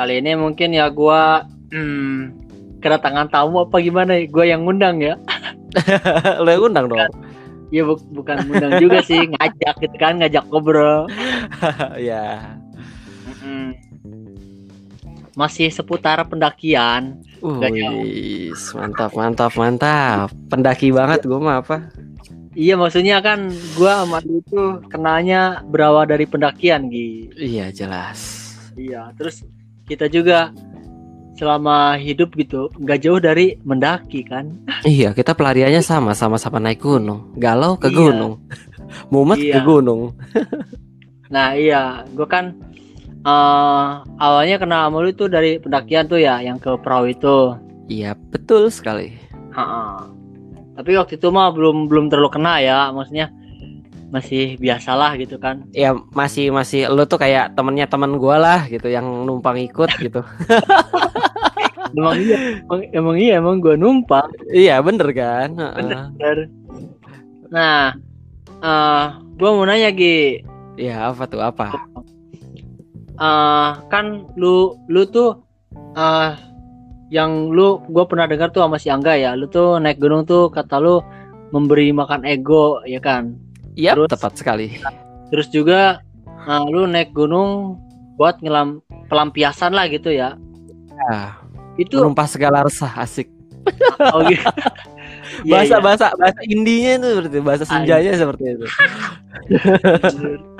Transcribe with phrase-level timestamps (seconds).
[0.00, 2.32] kali ini mungkin ya gua hmm,
[2.80, 4.16] kedatangan tamu apa gimana?
[4.32, 5.20] Gua yang ngundang ya.
[6.44, 7.04] Lo yang undang dong.
[7.68, 11.04] Ya bu- bukan ngundang juga sih, ngajak gitu kan, ngajak ngobrol.
[12.00, 12.56] ya.
[15.36, 17.20] Masih seputar pendakian.
[17.44, 20.28] Wih, mantap, mantap, mantap.
[20.48, 21.92] Pendaki banget gue mah apa?
[22.50, 23.46] Iya maksudnya kan
[23.78, 27.30] gua sama lu itu kenalnya berawal dari pendakian Gi.
[27.38, 28.18] Iya jelas.
[28.74, 29.46] Iya, terus
[29.90, 30.54] kita juga
[31.34, 34.54] selama hidup gitu nggak jauh dari mendaki kan.
[34.84, 37.32] Iya, kita pelariannya sama, sama-sama naik gunung.
[37.34, 37.96] Galau ke Iya.
[37.96, 38.32] gunung.
[39.12, 39.64] Mumet ke Iya.
[39.66, 40.14] gunung.
[41.30, 42.58] Nah iya, gua kan
[43.22, 47.54] eh awalnya kenal sama lu itu dari pendakian tuh ya, yang ke perahu itu.
[47.86, 49.14] Iya, betul sekali.
[49.54, 50.10] Ha-ha.
[50.74, 53.30] Tapi waktu itu mah belum belum terlalu kena ya, maksudnya
[54.10, 55.64] masih biasalah gitu kan.
[55.70, 60.20] Ya masih masih lu tuh kayak temennya teman gua lah gitu yang numpang ikut gitu.
[61.90, 64.30] Emang iya, emang, emang iya emang gua numpang.
[64.54, 65.50] iya, bener kan?
[65.58, 66.46] Bener.
[67.50, 67.98] Nah,
[68.62, 70.38] eh gua mau nanya Gi,
[70.78, 71.66] Iya, apa tuh apa?
[73.20, 75.44] eh kan lu lu tuh
[75.92, 76.32] eh
[77.12, 80.48] yang lu gue pernah dengar tuh sama si Angga ya lu tuh naik gunung tuh
[80.48, 81.04] kata lu
[81.52, 83.34] memberi makan ego ya kan
[83.80, 84.10] Iya, Terus?
[84.12, 84.66] tepat sekali.
[85.30, 87.78] terus juga eh, lu naik gunung
[88.14, 90.36] buat ngelam pelampiasan lah gitu ya
[91.08, 91.40] Ah,
[91.80, 93.30] itu menumpah segala resah asik.
[94.12, 94.44] oh gitu
[95.48, 95.80] bahasa iya.
[95.80, 98.66] bahasa bahasa indinya itu seperti bahasa senjanya seperti itu.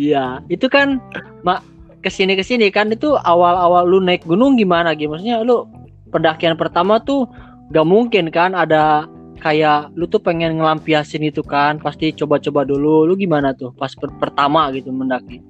[0.00, 0.98] Iya, itu kan
[1.44, 1.60] mak
[2.00, 5.12] ke sini ke sini kan itu awal-awal lu naik gunung gimana gitu?
[5.12, 5.68] Maksudnya lu
[6.08, 7.28] pendakian pertama tuh
[7.70, 9.04] gak mungkin kan ada
[9.42, 14.14] kayak lu tuh pengen ngelampiasin itu kan pasti coba-coba dulu lu gimana tuh pas per-
[14.16, 15.42] pertama gitu mendaki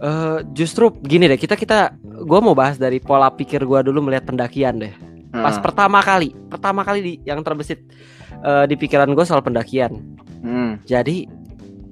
[0.00, 1.92] Eh, justru gini deh, kita kita
[2.24, 4.96] gua mau bahas dari pola pikir gua dulu melihat pendakian deh.
[5.28, 7.84] Pas Nah, pertama kali, pertama kali di, yang terbesit
[8.40, 9.92] eh, di pikiran gue soal pendakian.
[10.40, 10.88] hmm.
[10.88, 11.28] Jadi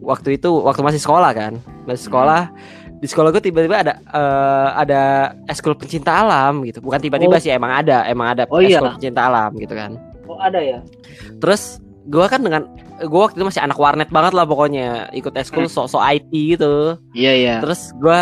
[0.01, 2.49] waktu itu waktu masih sekolah kan, masih sekolah
[2.97, 5.03] di sekolah gue tiba-tiba ada eh, ada
[5.45, 6.81] eskul pencinta alam gitu.
[6.81, 7.43] Bukan tiba-tiba Oh.
[7.45, 8.81] sih emang ada, emang ada Oh, iya.
[8.81, 10.01] eskul pencinta alam gitu kan.
[10.29, 10.79] Oh ada ya
[11.39, 12.65] Terus gue kan dengan
[12.99, 15.73] gue waktu itu masih anak warnet banget lah pokoknya ikut eskul Hmm.
[15.73, 16.97] sok-sok IT gitu.
[17.13, 18.21] iya iya Terus gue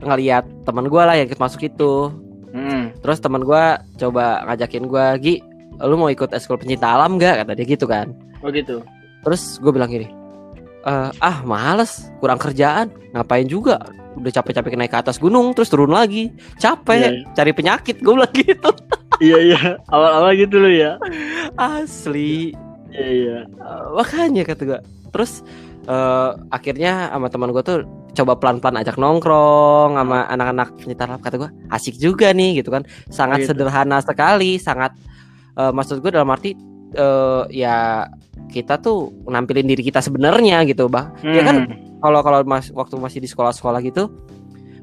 [0.00, 2.10] ngeliat teman gue lah yang ikut masuk itu.
[2.48, 2.98] hmm.
[2.98, 3.64] Terus teman gue
[3.96, 5.34] coba ngajakin gue, Gi,
[5.80, 7.42] lu mau ikut eskul pencinta alam gak?
[7.42, 8.10] Kata dia gitu kan.
[8.40, 8.82] oh gitu
[9.22, 10.06] Terus gue bilang gini,
[10.82, 13.82] "Eh, ah males, kurang kerjaan, ngapain juga?
[14.18, 17.10] Udah capek-capek naik ke atas gunung, terus turun lagi, capek, Iya.
[17.32, 17.96] cari penyakit.
[17.98, 18.70] Gue bilang gitu.
[19.24, 20.94] iya iya awal-awal gitu lu ya
[21.56, 22.54] Asli,
[22.88, 24.80] iya iya Eh, makanya kata gue.
[25.08, 25.42] Terus
[25.84, 27.78] eh, akhirnya sama teman gue tuh
[28.12, 32.82] coba pelan-pelan ajak nongkrong sama anak-anak pencinta alam kata gue asik juga nih gitu kan
[33.06, 33.54] sangat Gitu.
[33.54, 34.90] sederhana sekali sangat
[35.54, 36.52] eh, maksud gue dalam arti
[36.90, 38.04] eh, ya
[38.48, 41.87] kita tuh nampilin diri kita sebenarnya gitu bah ya kan Hmm.
[41.98, 44.10] Kalau kalau mas waktu masih di sekolah-sekolah gitu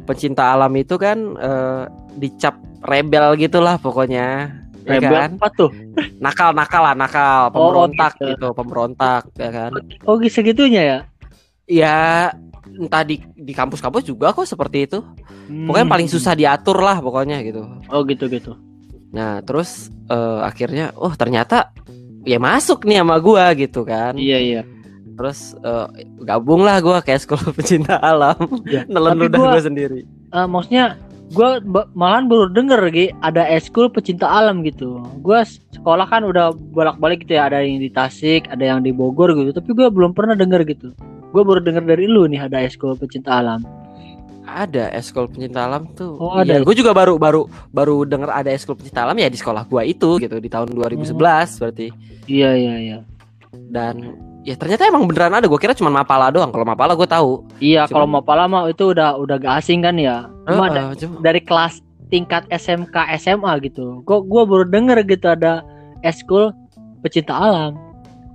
[0.06, 1.84] pencinta alam itu kan eh,
[2.16, 2.56] dicap
[2.86, 4.54] rebel gitulah pokoknya.
[4.86, 5.32] Ya Rebel kan?
[5.42, 5.74] apa tuh?
[6.22, 7.50] Nakal nakal lah nakal.
[7.50, 8.30] Oh, pemberontak gitu.
[8.38, 9.72] gitu pemberontak ya kan?
[10.06, 11.00] Oh segitunya ya?
[11.66, 11.98] Ya
[12.70, 15.02] entah di di kampus-kampus juga kok seperti itu.
[15.50, 15.94] Pokoknya Hmm.
[15.98, 17.66] paling susah diatur lah pokoknya gitu.
[17.90, 18.54] Oh gitu gitu.
[19.10, 21.74] Nah terus eh, akhirnya oh ternyata
[22.22, 24.14] ya masuk nih sama gua gitu kan.
[24.14, 24.62] Iya iya
[25.16, 25.88] terus eh,
[26.22, 28.36] gabung lah gua kayak sekolah pecinta alam.
[28.64, 28.86] Iya.
[28.86, 30.04] nelen ludah gua- gua sendiri.
[30.06, 31.50] Eh, maksudnya gue
[31.98, 35.02] malahan baru denger Gi, ada eskul pecinta alam gitu.
[35.26, 35.42] Gue
[35.74, 39.50] sekolah kan udah bolak-balik gitu ya ada yang di Tasik ada yang di Bogor gitu
[39.50, 40.94] tapi gue belum pernah denger gitu.
[41.34, 43.66] Gue baru denger dari lu nih ada eskul pecinta alam.
[44.46, 46.14] Ada eskul pencinta alam tuh.
[46.22, 46.62] Oh, ada.
[46.62, 50.22] gue juga baru baru baru denger ada eskul pencinta alam ya di sekolah gua itu
[50.22, 51.18] gitu di tahun 2011
[51.58, 51.90] berarti.
[52.30, 52.98] Iya iya iya.
[53.50, 54.14] Dan
[54.46, 55.46] ya ternyata emang beneran ada.
[55.46, 56.50] Gue kira cuma mapala doang.
[56.50, 57.44] Kalau mapala gue tahu.
[57.58, 60.30] Iya Cuma- kalau mau lama itu udah udah gak asing kan ya?
[60.46, 64.06] Cuma Heeh, da- cuma- dari kelas tingkat SMK SMA gitu.
[64.06, 65.66] Gue gua baru denger gitu ada
[66.00, 66.54] eskul
[67.02, 67.74] pecinta alam.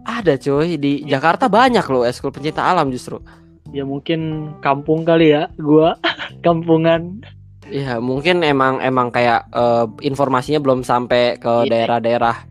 [0.03, 3.23] Ada cuy di Jakarta banyak loh eskul pencinta alam justru.
[3.71, 5.95] Ya mungkin kampung kali ya gua.
[6.45, 7.23] Kampungan.
[7.71, 11.71] Ya mungkin emang emang kayak eh, informasinya belum sampai ke Iya.
[11.71, 12.50] daerah-daerah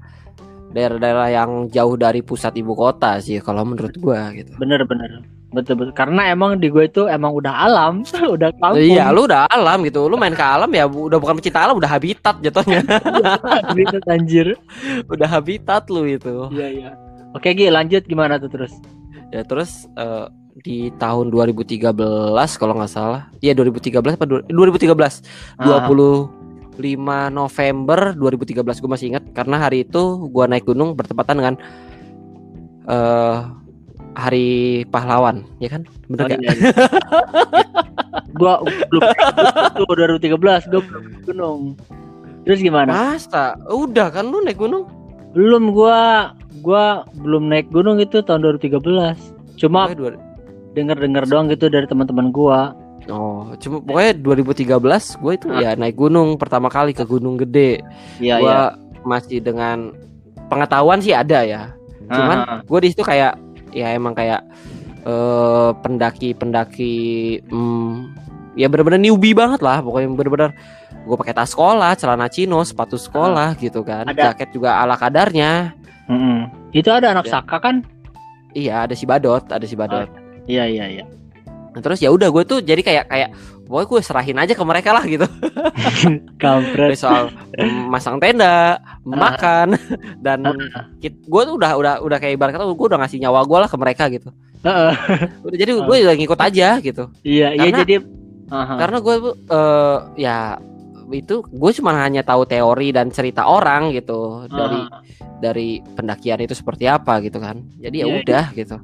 [0.70, 6.30] daerah-daerah yang jauh dari pusat ibu kota sih kalau menurut gua gitu bener-bener betul-betul karena
[6.30, 8.06] emang di gue itu emang udah alam
[8.38, 10.06] udah kampung Iya, lu udah alam gitu.
[10.06, 12.86] Lu main ke alam ya udah bukan pecinta alam, udah habitat jatuhnya.
[13.74, 14.48] Gitu, anjir
[15.10, 16.54] udah habitat lu itu.
[16.54, 16.90] iya iya
[17.34, 18.74] oke Gi lanjut gimana tuh terus
[19.30, 20.26] Ya terus eh,
[20.66, 21.94] di tahun 2013
[22.58, 23.30] kalau nggak salah.
[23.40, 25.22] Iya 2013 apa du- 2013.
[25.58, 25.86] Ah.
[26.80, 26.96] 25
[27.30, 31.56] November 2013 gue masih ingat karena hari itu gua naik gunung bertepatan dengan
[32.88, 33.38] eh
[34.10, 34.48] hari
[34.90, 35.86] pahlawan, ya kan?
[36.10, 36.40] Bener Oh, gak?
[36.40, 36.72] iya, iya.
[38.34, 39.02] gua belum
[39.78, 41.60] tuh 2013 gua belum naik gunung.
[42.44, 42.92] Terus gimana?
[43.14, 43.54] Masa?
[43.70, 44.88] Udah kan lu naik gunung?
[45.36, 48.82] Belum gua gua belum naik gunung itu tahun 2013.
[49.56, 50.20] Cuma Pokoknya dua-
[50.70, 52.74] denger-denger doang gitu dari teman-teman gua.
[53.10, 54.70] Oh, cuma pokoknya 2013
[55.18, 55.60] gue itu Ah.
[55.60, 57.82] ya naik gunung pertama kali ke Gunung Gede.
[58.18, 58.60] Iya gua iya.
[59.02, 59.92] masih dengan
[60.48, 61.74] pengetahuan sih ada ya.
[62.06, 63.34] Cuman Ah, gue di situ kayak
[63.70, 64.42] ya emang kayak
[65.00, 66.98] eh pendaki-pendaki
[67.48, 68.14] hmm,
[68.54, 70.52] ya bener-bener newbie banget lah pokoknya bener-bener
[71.00, 75.74] gue pakai tas sekolah, celana chino, sepatu sekolah gitu kan, Ada- jaket juga ala kadarnya.
[76.06, 76.52] mm-mm.
[76.70, 77.40] Itu ada anak Ya.
[77.40, 77.82] Saka kan?
[78.52, 80.06] Iya ada si Badot, ada si Badot.
[80.46, 81.06] Iya iya iya.
[81.70, 83.30] Nah, terus ya udah gue tuh jadi kayak kayak
[83.64, 85.26] pokoknya gue serahin aja ke mereka lah gitu.
[86.42, 86.96] Kampret.
[86.96, 87.30] Soal
[87.88, 89.78] masang tenda, makan
[90.26, 90.90] dan Ah.
[91.02, 93.78] gue tuh udah udah udah kayak ibarat kata gue udah ngasih nyawa gue lah ke
[93.78, 94.30] mereka gitu.
[94.60, 97.04] Udah jadi gue udah ngikut aja gitu.
[97.22, 97.96] Iya iya Karena- jadi
[98.50, 98.74] Aha.
[98.82, 100.38] Karena gue eh ya
[101.10, 105.02] itu gue cuma hanya tahu teori dan cerita orang gitu dari Ah.
[105.40, 107.62] dari pendakian itu seperti apa gitu kan.
[107.78, 108.78] Jadi ya Iya, udah gitu.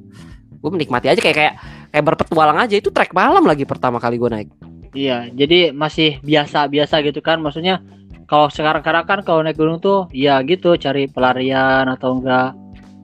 [0.66, 1.54] Gue menikmati aja kayak kayak
[1.94, 4.50] kayak berpetualang aja itu trek malam lagi pertama kali gue naik.
[4.98, 7.38] Iya, jadi masih biasa-biasa gitu kan.
[7.46, 7.86] Maksudnya
[8.26, 12.58] kalau sekarang-sekarang kan kalau naik gunung tuh ya gitu cari pelarian atau enggak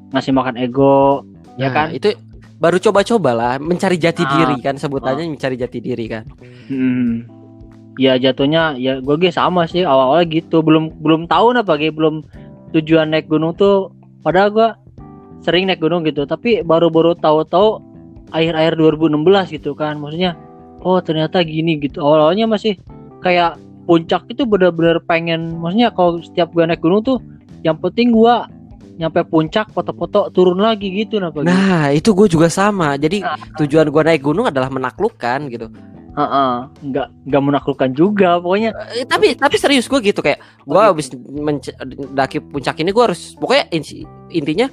[0.10, 1.22] ngasih makan ego,
[1.62, 1.88] ya Nah, kan?
[1.94, 2.18] Itu
[2.58, 4.30] baru coba-coba lah mencari jati Ah.
[4.34, 6.26] diri kan sebutannya mencari jati diri kan.
[6.66, 7.30] Hmm.
[8.00, 10.66] Ya jatuhnya ya gue ge sama sih awal-awal gitu.
[10.66, 12.26] Belum belum tahu apa ge belum
[12.72, 13.92] tujuan naik gunung tuh
[14.24, 14.68] padahal gua
[15.42, 17.82] sering naik gunung gitu, tapi baru-baru tahu-tahu
[18.30, 19.98] akhir-akhir 2016 gitu kan.
[19.98, 20.38] Maksudnya
[20.82, 22.02] oh ternyata gini gitu.
[22.02, 22.78] Awal-awalnya masih
[23.20, 27.18] kayak puncak itu benar-benar pengen maksudnya kalau setiap gua naik gunung tuh
[27.62, 28.46] yang penting gua
[28.92, 31.42] nyampe puncak foto-foto turun lagi gitu gitu.
[31.42, 32.94] Nah itu gue juga sama.
[33.02, 33.34] Jadi Ah.
[33.58, 35.74] tujuan gue naik gunung adalah menaklukkan gitu.
[36.12, 36.54] Heeh,
[36.92, 40.92] nggak nggak menaklukkan juga pokoknya Eh, tapi tapi serius gue gitu kayak gue Oh, gitu.
[40.92, 44.68] habis mendaki puncak ini gue harus pokoknya inti- intinya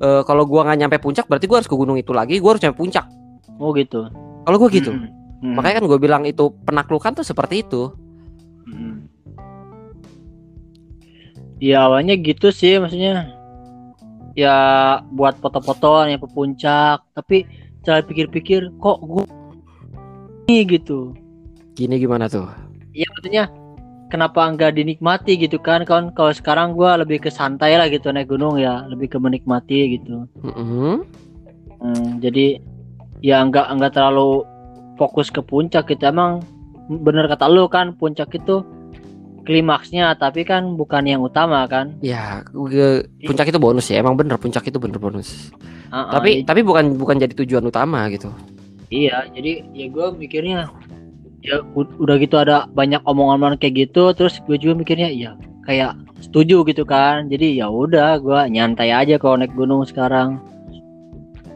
[0.00, 2.62] eh, kalau gue nggak nyampe puncak berarti gue harus ke gunung itu lagi gue harus
[2.62, 3.06] nyampe puncak
[3.60, 4.08] oh gitu.
[4.46, 5.10] kalau gue gitu Hmm.
[5.44, 5.60] Hmm.
[5.60, 7.92] makanya kan gue bilang itu penaklukan tuh seperti itu
[8.64, 9.12] Mm.
[11.60, 13.28] Ya awalnya gitu sih maksudnya
[14.32, 14.56] ya
[15.14, 17.44] buat foto-foto yang ke puncak tapi
[17.84, 19.24] cara pikir-pikir kok gue
[20.48, 21.14] ini gitu
[21.78, 22.48] gini gimana tuh
[22.96, 23.52] ya maksudnya
[24.14, 25.82] kenapa enggak dinikmati gitu kan?
[25.82, 28.86] Kan kalau sekarang gua lebih ke santai lah gitu naik gunung ya.
[28.86, 30.30] Lebih ke menikmati gitu.
[30.46, 31.02] Mm-mm.
[31.82, 32.62] Hmm, jadi
[33.18, 34.46] ya enggak enggak terlalu
[34.94, 36.06] fokus ke puncak gitu.
[36.06, 36.46] Emang
[36.86, 38.62] bener kata lu kan puncak itu
[39.44, 41.98] klimaksnya tapi kan bukan yang utama kan?
[42.00, 43.98] Ya gue- puncak itu bonus ya.
[43.98, 45.50] Emang bener puncak itu bener bonus.
[45.90, 48.30] Ah, tapi tapi bukan bukan jadi tujuan utama gitu.
[48.94, 50.70] Iya jadi ya gue mikirnya
[51.44, 55.36] ya udah gitu ada banyak omongan-omongan kayak gitu terus gue juga mikirnya ya
[55.68, 57.28] kayak setuju gitu kan.
[57.28, 60.40] Jadi ya udah gue nyantai aja kalau naik gunung sekarang.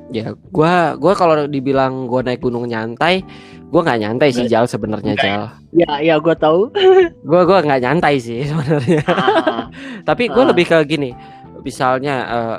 [0.08, 3.20] Ya gua gua kalau dibilang gua naik gunung nyantai
[3.68, 5.44] gua nggak nyantai sih Jal sebenarnya Nggak Jal.
[5.76, 6.72] Ya ya gue tahu.
[7.28, 9.04] Gua gua nggak nyantai sih sebenarnya.
[9.04, 9.68] Ah,
[10.08, 10.48] tapi gue Ah.
[10.48, 11.12] lebih ke gini
[11.60, 12.56] misalnya eh,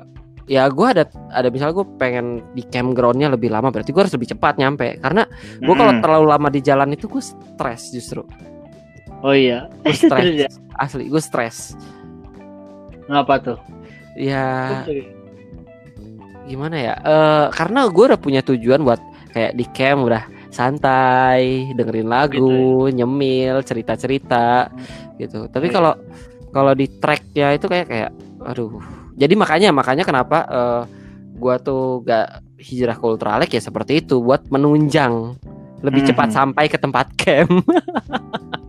[0.50, 4.34] ya gue ada ada misalnya gue pengen di campgroundnya lebih lama berarti gue harus lebih
[4.34, 4.98] cepat nyampe.
[4.98, 5.30] Karena
[5.62, 6.04] gue kalau mm-mm.
[6.04, 8.26] terlalu lama di jalan itu gue stres justru.
[9.22, 9.70] Oh iya.
[9.86, 10.02] Gue Terus
[10.44, 10.50] ya?
[10.50, 11.58] stres asli gue stres.
[13.06, 13.60] Ngapa tuh?
[14.18, 14.82] Ya
[16.50, 16.94] gimana ya?
[16.98, 18.98] Eh karena gue udah punya tujuan buat
[19.30, 24.74] kayak di camp udah santai dengerin lagu nyemil cerita cerita
[25.22, 25.46] gitu.
[25.46, 25.76] Tapi Oh, iya.
[25.78, 25.94] kalau
[26.50, 28.10] kalau di track ya itu kayak kayak
[28.42, 28.82] aduh
[29.20, 30.82] jadi makanya makanya kenapa eh,
[31.36, 35.36] gua tuh gak hijrah ke ultralek ya seperti itu buat menunjang.
[35.80, 36.10] Lebih Mhm.
[36.10, 37.52] cepat sampai ke tempat camp.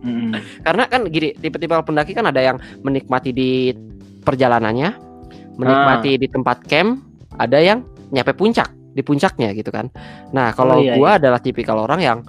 [0.01, 0.33] Mm-mm.
[0.65, 3.69] karena kan gini tipe-tipe pendaki kan ada yang menikmati di
[4.19, 4.97] perjalanannya
[5.53, 7.05] menikmati di tempat camp
[7.37, 9.93] ada yang nyampe puncak di puncaknya gitu kan.
[10.31, 12.19] Nah kalau Oh, iya, gua adalah tipikal orang yang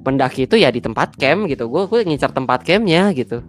[0.00, 1.66] pendaki itu ya di tempat camp gitu.
[1.66, 3.42] Gue gue ngincar tempat campnya gitu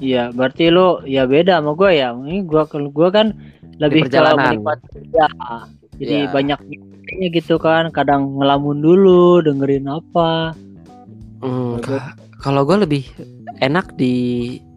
[0.00, 2.10] Iya, berarti lu ya beda sama gue ya.
[2.10, 3.36] Ini gua kalau gua kan
[3.76, 4.56] lebih ke perjalanan.
[4.56, 5.28] menikmati ya.
[6.00, 6.32] Jadi Iya.
[6.32, 6.58] banyak
[7.30, 10.56] gitu kan, kadang ngelamun dulu, dengerin apa.
[11.40, 13.02] Hmm, Kalau ka- kalau gue lebih
[13.60, 14.14] enak di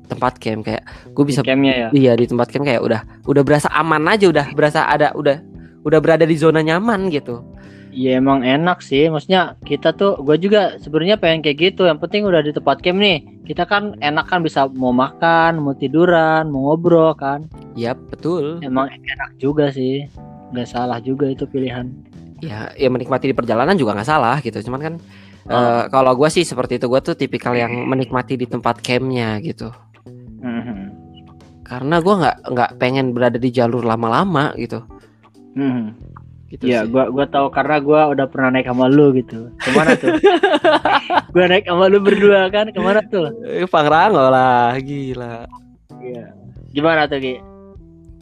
[0.03, 1.87] tempat camp kayak gue bisa campnya ya.
[1.91, 5.39] iya di tempat camp kayak udah udah berasa aman aja udah berasa ada udah
[5.81, 7.41] udah berada di zona nyaman gitu
[7.93, 11.85] Iya emang enak sih, maksudnya kita tuh, gue juga sebenarnya pengen kayak gitu.
[11.85, 15.77] Yang penting udah di tempat camp nih, kita kan enak kan bisa mau makan, mau
[15.77, 17.45] tiduran, mau ngobrol kan.
[17.77, 18.57] Yap, betul.
[18.65, 20.09] Emang enak juga sih,
[20.49, 21.85] nggak salah juga itu pilihan.
[22.41, 24.57] Ya, ya menikmati di perjalanan juga nggak salah gitu.
[24.65, 24.95] Cuman kan
[25.43, 25.59] Oh.
[25.59, 29.75] eh, kalau gue sih seperti itu, gue tuh tipikal yang menikmati di tempat campnya gitu.
[30.39, 30.87] Mhm.
[31.67, 34.79] Karena gue nggak nggak pengen berada di jalur lama-lama gitu.
[35.59, 35.99] Mhm.
[36.53, 36.93] Gitu Iya, sih.
[36.93, 39.49] gua gua tahu karena gua udah pernah naik sama lu gitu.
[39.57, 40.13] Ke mana tuh?
[41.33, 43.33] gua naik sama lu berdua kan, ke mana tuh?
[43.41, 45.49] Eh, Pangrango lah, gila.
[45.97, 46.29] Iya.
[46.69, 47.33] Gimana tuh Ki?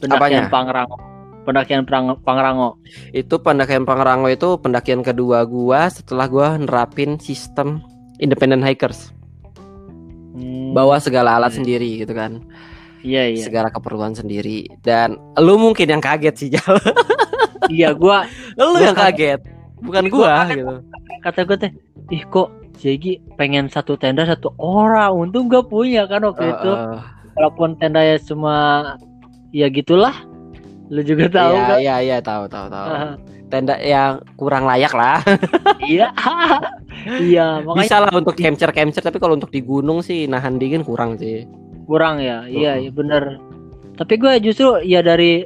[0.00, 0.96] Pendakian Pangrango.
[1.42, 2.80] Pendakian Prang- Pangrango.
[3.10, 7.84] Itu pendakian Pangrango itu pendakian kedua gua setelah gua nerapin sistem
[8.16, 9.12] independent hikers.
[10.32, 11.60] Hmm, Bawa segala alat Hmm.
[11.60, 12.40] sendiri gitu kan.
[13.02, 13.42] Iya iya.
[13.42, 16.78] Segala keperluan sendiri dan lu mungkin yang kaget sih Jal.
[17.68, 18.26] iya, gua
[18.56, 19.40] lu Gua yang kaget.
[19.82, 20.74] Bukan Gua gua gitu.
[21.20, 21.70] kata gua teh,
[22.08, 25.12] ih kok Jegi pengen satu tenda satu orang.
[25.12, 26.70] Untung gua punya kan waktu itu.
[26.72, 26.98] Heeh.
[27.32, 28.56] Walaupun tendanya cuma
[29.50, 30.14] ya gitulah.
[30.92, 31.78] Lu juga tahu Iya, kan?
[31.80, 32.86] iya, iya, tahu, tahu, tahu.
[32.88, 33.14] Ah,
[33.48, 35.20] Tenda yang kurang layak lah.
[35.84, 36.08] iya.
[37.18, 41.16] iya, makanya Bisa lah untuk capture-capture tapi kalau untuk di gunung sih nahan dingin kurang
[41.16, 41.44] sih.
[41.82, 43.42] kurang ya iya iya bener
[43.98, 45.42] tapi gue justru ya dari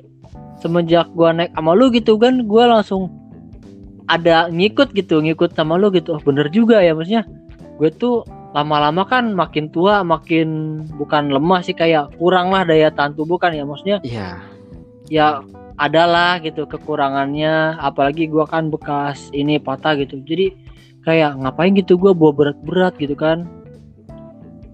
[0.61, 3.13] semenjak gua naik sama lu gitu kan gua langsung
[4.07, 6.15] ada ngikut gitu ngikut sama lu gitu.
[6.17, 7.27] Oh, bener juga ya maksudnya.
[7.77, 8.25] Gue tuh
[8.57, 13.53] lama-lama kan makin tua makin bukan lemah sih kayak kurang lah daya tahan tubuh kan
[13.53, 13.99] ya maksudnya.
[14.07, 14.29] Iya.
[15.07, 15.27] ya
[15.77, 20.23] adalah gitu kekurangannya apalagi gua kan bekas ini patah gitu.
[20.25, 20.55] Jadi
[21.05, 23.45] kayak ngapain gitu gua bawa berat-berat gitu kan.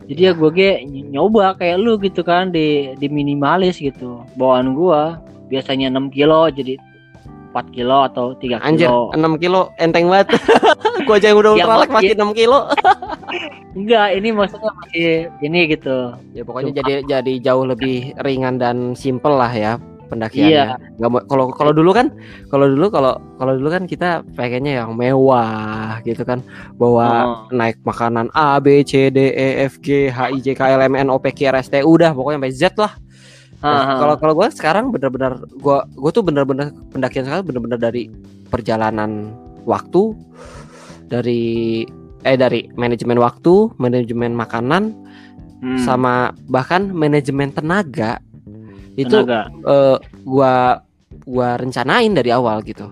[0.02, 4.74] Jadi ya gue ge ny- nyoba kayak lu gitu kan di di minimalis gitu bawaan
[4.76, 5.22] gua
[5.52, 6.80] biasanya 6 kilo jadi
[7.52, 10.32] 4 kilo atau 3 Anjir, kilo 6 kilo enteng banget.
[11.06, 12.58] gua aja yang udah Ya, masih 6 kilo.
[13.76, 15.08] enggak ini maksudnya masih
[15.40, 15.96] ini gitu
[16.32, 19.72] ya pokoknya Cuma- jadi jadi jauh lebih ringan dan simple lah ya
[20.08, 20.52] pendakiannya.
[20.52, 20.66] Iya.
[20.96, 22.12] Nggak mau kalau kalau dulu kan
[22.48, 26.44] kalau dulu kalau kalau dulu kan kita pengennya yang mewah gitu kan.
[26.76, 27.36] Bawa Oh.
[27.50, 30.92] naik makanan A B C D E F G H I J K L M
[30.94, 32.92] N O P Q R S T U udah pokoknya sampai Z lah.
[33.62, 33.96] Nah, Ah, ah.
[33.96, 38.10] Kalau kalau gue sekarang bener-bener gue gue tuh bener-bener pendakian sekarang bener-bener dari
[38.46, 39.30] perjalanan
[39.62, 40.18] waktu
[41.06, 41.82] dari
[42.22, 44.94] eh dari manajemen waktu, manajemen makanan,
[45.58, 46.14] Hmm, sama
[46.44, 48.18] bahkan manajemen tenaga
[48.92, 49.46] itu tenaga.
[49.62, 50.82] eh, gua
[51.22, 52.90] gua rencanain dari awal gitu.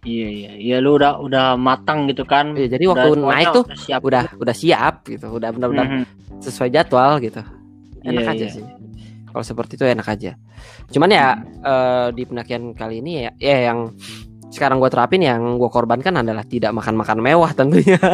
[0.00, 3.48] iya iya iya lu udah udah matang gitu kan Ya, jadi Udah waktu semuanya naik
[3.52, 6.04] tuh udah siap udah udah siap gitu, udah benar-benar Mhm.
[6.40, 7.42] sesuai jadwal gitu.
[8.00, 8.54] Enak Iya, aja iya.
[8.54, 8.64] sih.
[9.30, 10.34] Kalau seperti itu enak aja.
[10.90, 13.94] Cuman ya eh, di pendakian kali ini ya, ya yang
[14.50, 17.98] sekarang gue terapin yang gue korbankan adalah tidak makan-makan mewah tentunya.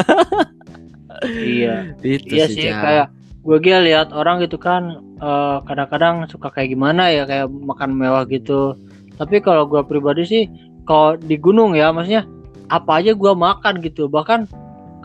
[1.24, 2.82] iya itu iya sih Jal.
[2.82, 3.06] kayak
[3.46, 8.26] gue gila lihat orang gitu kan eh, kadang-kadang suka kayak gimana ya kayak makan mewah
[8.28, 8.76] gitu
[9.16, 10.42] tapi kalau gue pribadi sih
[10.84, 12.28] kalau di gunung ya maksudnya
[12.68, 14.44] apa aja gue makan gitu bahkan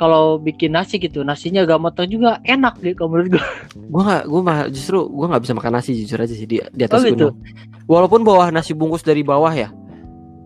[0.01, 3.43] kalau bikin nasi gitu nasinya gak matang juga enak gitu kalau menurut gue
[3.77, 6.81] gue gak gue mah justru gue nggak bisa makan nasi jujur aja sih di, di
[6.81, 7.29] atas Oh, gitu?
[7.29, 7.37] gunung.
[7.85, 9.69] Walaupun bawah nasi bungkus dari bawah ya,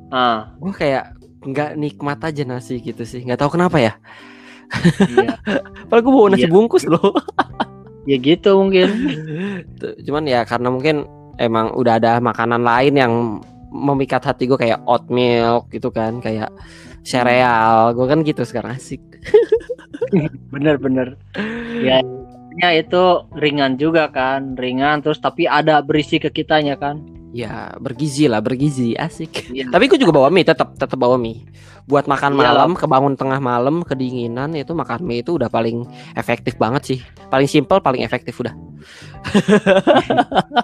[0.10, 3.22] ah gue kayak nggak nikmat aja nasi gitu sih.
[3.22, 3.94] Nggak tahu kenapa ya.
[5.08, 5.38] iya
[5.88, 6.52] Padahal gue bawa nasi Iya.
[6.52, 7.14] bungkus loh.
[8.10, 8.86] ya gitu mungkin
[10.04, 11.06] Cuman ya karena mungkin
[11.38, 13.14] emang udah ada makanan lain yang
[13.70, 16.48] memikat hati gue kayak oat milk gitu kan, kayak
[17.06, 17.94] sereal.
[17.94, 19.00] Gue kan gitu sekarang asik.
[20.54, 21.18] bener-bener
[21.82, 22.00] ya
[22.62, 27.02] ya itu ringan juga kan ringan terus tapi ada berisi ke kitanya kan
[27.36, 29.52] Ya bergizi lah, bergizi asik.
[29.52, 29.68] Iya.
[29.68, 31.44] Tapi gue juga bawa mie, tetap tetap bawa mie.
[31.84, 32.48] Buat makan Iya.
[32.48, 35.84] malam, kebangun tengah malam, kedinginan itu makan mie itu udah paling
[36.16, 37.00] efektif banget sih.
[37.28, 38.56] Paling simple, paling efektif udah.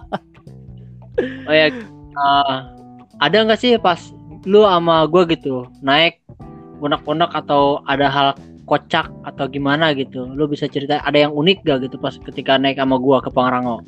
[1.44, 2.58] Oh ya, eh,
[3.20, 4.00] ada nggak sih pas
[4.48, 6.22] lu sama gue gitu naik
[6.82, 8.28] punak-punak atau ada hal
[8.66, 10.26] kocak atau gimana gitu?
[10.32, 13.84] Lu bisa cerita ada yang unik gak gitu pas ketika naik sama gua ke Pangrango?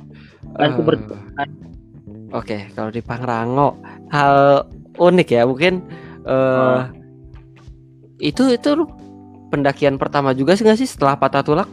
[0.59, 1.49] Kan Eh, ber- kan.
[2.33, 3.79] Oke, kalau di Pangrango
[4.11, 4.67] hal
[4.99, 5.81] unik ya mungkin
[6.27, 6.83] eh Oh.
[8.21, 8.69] itu itu
[9.49, 11.69] pendakian pertama juga sih nggak sih setelah patah tulang?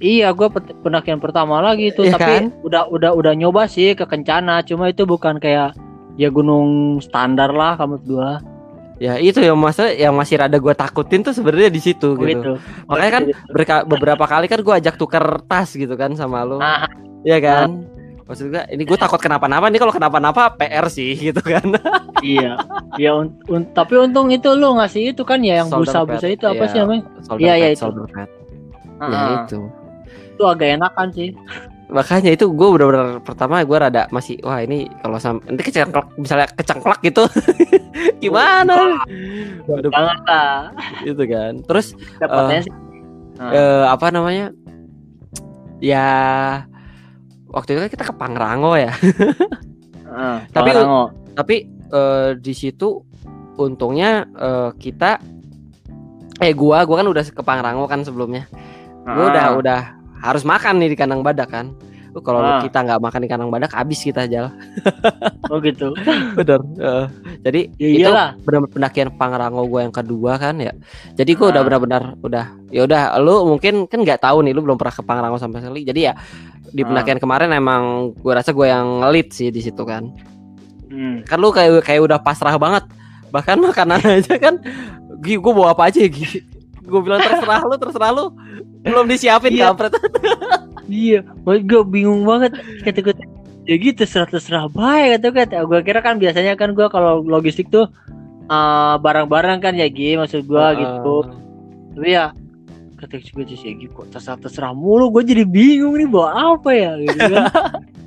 [0.00, 2.44] Iya, gua pet- pendakian pertama lagi itu, Iya tapi kan?
[2.64, 5.76] udah udah udah nyoba sih ke Kencana, cuma itu bukan kayak
[6.18, 8.40] ya gunung standar lah kamu dua
[9.00, 12.20] Ya itu yang masa yang masih rada gue takutin tuh sebenarnya di situ gitu.
[12.20, 12.52] gitu.
[12.84, 16.60] Makanya kan berka- beberapa kali kan gue ajak tuker tas gitu kan sama lu.
[16.60, 16.84] Nah,
[17.24, 17.88] Iya kan?
[18.28, 21.64] maksud gue ini gue takut kenapa-napa nih kalau kenapa-napa PR sih gitu kan.
[22.20, 22.60] Iya.
[23.00, 26.68] Ya un un tapi untung itu lu ngasih itu kan ya yang busa-busa itu apa
[26.68, 27.02] iya, sih namanya?
[27.40, 27.88] Iya iya itu.
[27.88, 28.28] pad.
[29.00, 29.60] Uh ya itu.
[30.36, 31.32] Itu agak enakan sih
[31.90, 36.48] makanya itu gue benar-benar pertama gue rada masih wah ini kalau sam nanti kecengklak misalnya
[36.54, 37.26] kecengklak gitu.
[38.22, 39.02] Gimana?
[39.66, 40.58] Udah banget lah.
[41.02, 41.52] Gitu kan.
[41.66, 41.86] Terus
[42.22, 42.72] dapatnya uh, sih.
[43.40, 44.54] Uh, apa namanya?
[45.82, 46.08] Ya
[47.50, 48.94] waktu itu kan kita ke Pangrango ya.
[50.06, 51.02] Uh, tapi Pangrango.
[51.34, 51.56] tapi
[51.90, 53.02] uh, di situ
[53.58, 55.18] untungnya uh, kita
[56.40, 58.46] eh gua gua kan udah ke Pangrango kan sebelumnya.
[59.04, 59.56] Gua udah Ah.
[59.58, 59.80] udah
[60.20, 61.72] harus makan nih di kandang badak kan
[62.10, 62.58] Uh, kalau Ah.
[62.58, 64.50] kita nggak makan di kandang badak habis kita jalan
[65.46, 65.94] oh gitu
[66.42, 67.06] bener uh,
[67.38, 68.10] jadi ya itu
[68.42, 70.74] benar pendakian Pangrango gue yang kedua kan ya.
[71.14, 71.66] Jadi gue udah Ah.
[71.70, 75.38] benar-benar udah ya udah lu mungkin kan nggak tahu nih lu belum pernah ke Pangrango
[75.38, 75.86] sampai sekali.
[75.86, 76.18] Jadi ya
[76.74, 76.90] di Ah.
[76.90, 80.10] pendakian kemarin emang gue rasa gue yang lead sih di situ kan.
[80.90, 81.30] hmm.
[81.30, 82.90] Kan lu kayak kayak udah pasrah banget.
[83.30, 84.58] Bahkan makanan aja kan
[85.22, 86.42] gue bawa apa aja gitu.
[86.82, 88.34] Gue bilang terserah lu, terserah lu.
[88.82, 89.70] Belum disiapin Iya.
[89.70, 89.92] kampret.
[90.90, 92.50] iya gue bingung banget
[92.82, 93.22] kata kata
[93.62, 97.70] ya gitu serah terserah baik kata kata gue kira kan biasanya kan gue kalau logistik
[97.70, 97.86] tuh
[98.44, 100.74] eh, barang-barang kan ya Gi maksud gue Ah.
[100.74, 101.30] gitu
[101.94, 102.34] tapi ya
[102.98, 106.70] kata gue sih ya Gi kok terserah terserah mulu gue jadi bingung nih bawa apa
[106.74, 107.46] ya gitu kan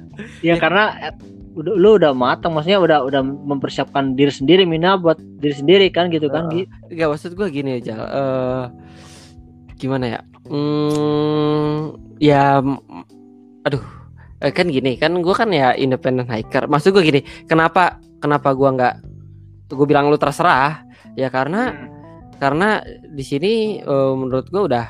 [0.48, 1.14] ya karena eh,
[1.56, 6.12] udah lu udah matang maksudnya udah udah mempersiapkan diri sendiri Mina buat diri sendiri kan
[6.12, 7.96] gitu kan Gi Gak maksud gue gini aja.
[7.96, 8.66] eh
[9.84, 10.20] gimana ya?
[10.48, 12.64] Hmm, ya,
[13.68, 13.84] aduh,
[14.40, 16.72] eh, kan gini, kan gue kan ya independent hiker.
[16.72, 18.96] Maksud gue gini, kenapa kenapa gue nggak?
[19.76, 20.88] Gue bilang lu terserah,
[21.20, 21.92] ya karena
[22.40, 22.80] karena
[23.12, 24.86] di sini eh, menurut gue udah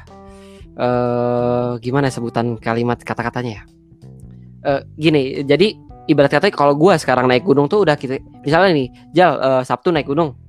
[0.73, 3.63] eh gimana sebutan kalimat kata-katanya ya?
[4.63, 5.73] Eh, gini, jadi
[6.09, 9.93] ibarat kata kalau gue sekarang naik gunung tuh udah kita misalnya nih, Jal eh, Sabtu
[9.93, 10.42] naik gunung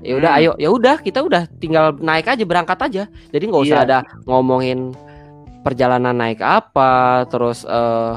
[0.00, 0.38] ya udah Hmm.
[0.38, 3.86] ayo ya udah kita udah tinggal naik aja berangkat aja jadi nggak usah Iya.
[3.86, 4.92] ada ngomongin
[5.60, 8.14] perjalanan naik apa terus eh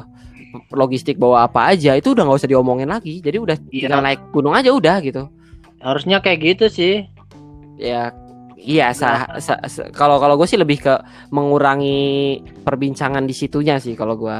[0.71, 3.85] logistik bawa apa aja itu udah nggak usah diomongin lagi jadi udah Iya.
[3.85, 5.29] tinggal naik gunung aja udah gitu
[5.79, 6.93] harusnya kayak gitu sih
[7.77, 8.11] ya
[8.57, 10.93] iya sa- sa- kalau kalau gue sih lebih ke
[11.29, 12.01] mengurangi
[12.61, 14.37] perbincangan di situnya sih kalau gue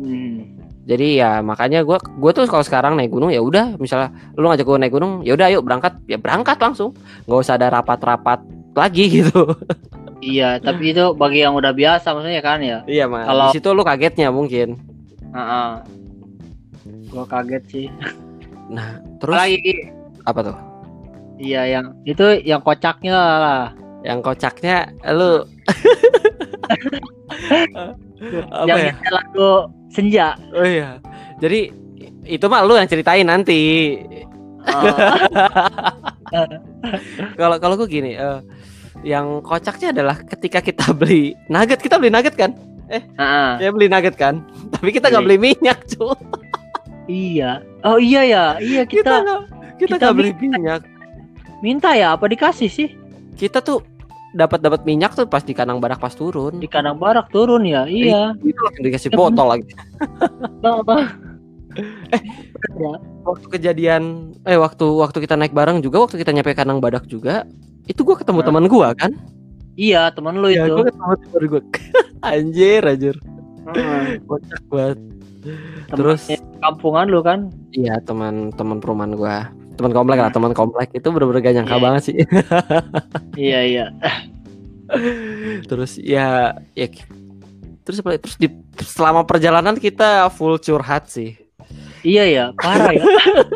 [0.00, 0.53] hmm.
[0.84, 4.62] Jadi ya makanya gue gue tuh kalau sekarang naik gunung ya udah misalnya lu ngajak
[4.62, 6.92] gue naik gunung ya udah ayo berangkat ya berangkat langsung
[7.24, 8.38] nggak usah ada rapat-rapat
[8.72, 9.42] lagi gitu
[10.20, 13.22] iya tapi itu bagi yang udah biasa maksudnya kan ya Iya mas.
[13.24, 14.74] Kalau- Di situ lu kagetnya mungkin.
[15.30, 15.68] Heeh.
[17.08, 17.86] Gua kaget sih.
[18.68, 19.72] Nah terus Lagi
[20.22, 20.56] apa tuh?
[21.36, 23.64] iya yang itu yang kocaknya lah.
[24.00, 25.42] Yang kocaknya lu
[28.46, 29.10] apa yang ya?
[29.10, 29.50] lagu
[29.88, 30.26] senja.
[30.50, 30.98] Oh iya.
[31.38, 31.70] Jadi
[32.24, 33.98] itu mah lu yang ceritain nanti.
[34.64, 34.80] Oh,
[37.34, 38.40] Kalau kalau gue gini, eh,
[39.02, 42.52] yang kocaknya adalah ketika kita beli nugget, kita beli nugget kan?
[42.86, 43.50] Heeh.
[43.60, 44.40] Ya beli nugget kan.
[44.70, 46.12] Tapi kita nggak beli minyak, cu.
[47.06, 47.60] iya.
[47.82, 48.44] Oh iya ya.
[48.56, 49.40] Iya Kita kita, nggak
[49.76, 50.82] kita kita beli- minyak.
[51.60, 52.88] minta ya apa dikasih sih?
[53.34, 53.80] Kita tuh
[54.34, 56.58] dapat dapat minyak tuh pas di kandang badak pas turun.
[56.58, 57.86] Di kandang barak turun ya.
[57.86, 58.34] Iya.
[58.36, 59.70] Itu langsung dikasih Ya, botol lagi.
[62.12, 62.22] eh,
[63.24, 64.02] waktu kejadian
[64.44, 67.42] eh waktu waktu kita naik bareng juga waktu kita nyampe kandang badak juga
[67.86, 68.46] itu gua ketemu Nah.
[68.46, 69.10] teman gua kan
[69.74, 70.74] iya teman lu ya itu.
[70.76, 71.62] gua ketemu teman gua
[72.30, 73.16] anjir anjir
[73.64, 74.22] Heeh.
[74.22, 74.98] kocak banget
[75.90, 76.22] terus
[76.60, 77.50] kampungan lu kan.
[77.72, 79.36] iya teman teman perumahan gua
[79.74, 81.82] teman komplek lah teman komplek itu bener-bener gak nyangka Iya.
[81.82, 82.16] banget sih
[83.46, 83.86] Iya iya.
[85.64, 86.86] terus ya ya
[87.82, 91.36] terus apa terus di selama perjalanan kita full curhat sih
[92.00, 93.00] Iya ya, parah ya.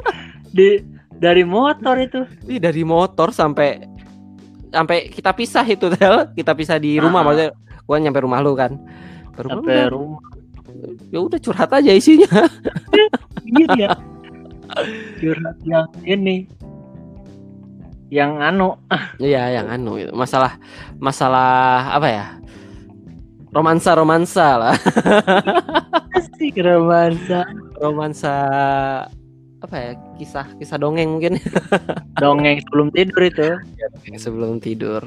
[0.57, 0.81] Di
[1.12, 2.24] dari motor itu.
[2.48, 3.85] Ih, dari motor sampai
[4.68, 7.24] sampai kita pisah itu tel kita pisah di rumah Ah.
[7.24, 7.50] maksudnya
[7.85, 8.72] gua nyampe rumah lu kan
[9.37, 10.20] rumah Sampai rumah.
[11.09, 12.24] ya udah curhat aja isinya
[13.44, 13.90] Iya ya.
[15.16, 16.46] Curhat yang ini.
[18.08, 18.68] Yang anu.
[19.20, 20.56] iya yang anu itu masalah
[20.96, 22.26] masalah apa ya
[23.52, 24.76] romansa romansa lah
[26.16, 27.44] Asik romansa.
[27.76, 28.34] romansa
[29.58, 31.36] apa ya kisah kisah dongeng mungkin
[32.22, 33.48] Dongeng sebelum tidur itu.
[34.16, 35.02] sebelum tidur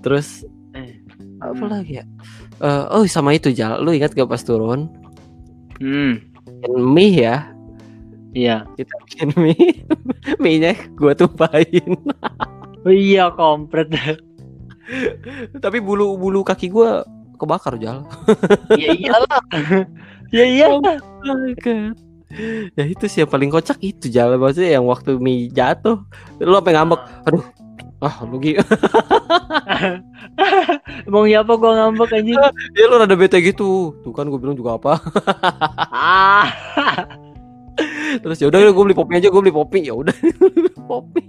[0.00, 1.02] terus Eh,
[1.38, 1.68] apa hmm.
[1.68, 2.04] lagi ya
[2.62, 4.86] Eh, oh sama itu Jal lu ingat gak pas turun
[5.82, 6.22] Hmm.
[6.70, 7.50] mie ya
[8.32, 8.64] Iya.
[8.74, 9.84] kita bikin mie.
[10.42, 11.96] Mie nya gua tumpahin.
[12.82, 13.86] Oh iya komplit.
[15.62, 17.06] tapi bulu bulu kaki gua
[17.38, 18.02] kebakar Jal.
[18.74, 19.38] Iya iyalah.
[20.34, 21.94] ya iya God.
[22.74, 26.02] Ya itu sih yang paling kocak itu jalan maksudnya yang waktu mie jatuh
[26.42, 27.44] lu apa ngambek aduh
[28.02, 28.58] ah lu gi-
[31.06, 32.34] Emang ya apa gua ngambek anjing?
[32.74, 33.94] Ya lu rada bete gitu.
[34.02, 34.98] Tuh kan gue bilang juga apa.
[35.86, 36.50] Ah
[38.20, 40.16] terus ya udah gue beli popi aja gue beli popi ya udah
[40.90, 41.22] popi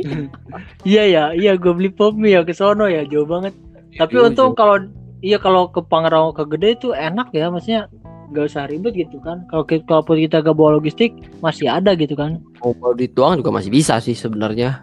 [0.83, 3.53] iya ya iya gua beli pop mie ya ke sono ya jauh banget.
[3.93, 4.81] Tapi Jauh, untung kalau
[5.21, 7.85] iya kalau ke Pangerang ke Gede itu enak ya maksudnya
[8.33, 9.45] nggak usah ribet gitu kan.
[9.47, 11.13] Kalau kita kalaupun kita gak bawa logistik
[11.45, 12.41] masih ada gitu kan.
[12.57, 14.81] Bawa duit doang juga masih bisa sih sebenarnya.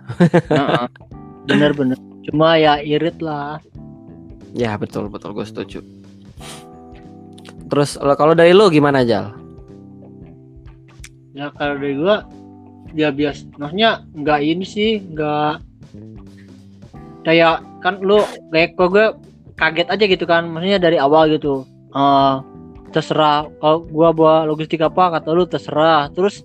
[1.50, 1.98] Bener-bener
[2.30, 3.58] cuma ya irit lah.
[4.54, 5.82] Ya betul betul gue setuju.
[7.70, 9.34] Terus lo- kalau dari lu gimana Jal?
[11.34, 12.26] Ya kalau dari gua
[12.90, 15.62] ya bias maksudnya nggak ini sih nggak
[17.22, 18.20] kayak kan lu
[18.52, 19.06] kayak kok gue
[19.56, 21.68] kaget aja gitu kan maksudnya dari awal gitu.
[21.92, 22.34] Eh
[22.90, 26.08] terserah kalau gua bawa logistik apa kata lu terserah.
[26.16, 26.42] Terus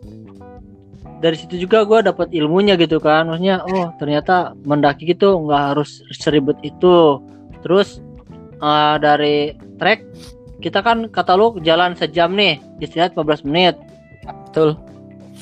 [1.24, 6.04] dari situ juga gua dapat ilmunya gitu kan maksudnya oh ternyata mendaki gitu nggak harus
[6.12, 7.24] seribet itu.
[7.64, 8.04] Terus
[8.60, 10.06] eh, dari trek
[10.60, 13.76] kita kan kata lu jalan sejam nih istirahat 15 menit
[14.26, 14.78] betul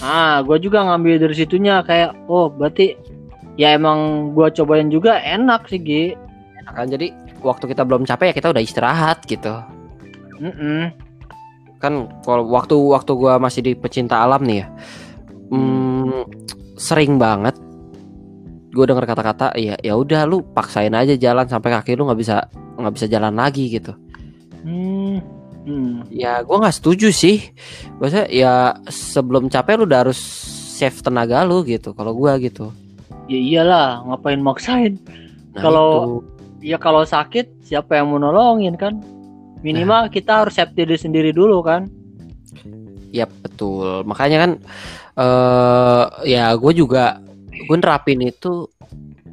[0.02, 2.98] Ah, gue juga ngambil dari situnya kayak, oh berarti
[3.56, 6.06] ya emang gue cobain juga enak sih Gi.
[6.66, 7.14] kan jadi
[7.46, 9.54] waktu kita belum capek ya kita udah istirahat gitu
[10.42, 10.90] Mm-mm.
[11.78, 14.68] kan kalau waktu waktu gua masih di pecinta alam nih ya
[15.54, 16.24] hmm,
[16.80, 17.54] sering banget
[18.74, 22.50] gue dengar kata-kata ya ya udah lu paksain aja jalan sampai kaki lu nggak bisa
[22.80, 23.94] nggak bisa jalan lagi gitu
[24.64, 25.20] Hmm.
[25.64, 26.04] Hmm.
[26.12, 27.40] ya gua nggak setuju sih
[27.96, 28.54] maksudnya ya
[28.86, 30.20] sebelum capek lu udah harus
[30.76, 32.72] save tenaga lu gitu kalau gua gitu
[33.24, 35.00] Ya iyalah, ngapain maksain?
[35.56, 36.12] Nah, Kalau- itu.
[36.60, 39.00] Ya kalau sakit siapa yang mau nolongin kan?
[39.64, 41.88] Minimal kita harus safety diri sendiri dulu kan?
[43.10, 44.52] ya betul makanya kan
[45.14, 48.66] eh ya gue juga gue nerapin itu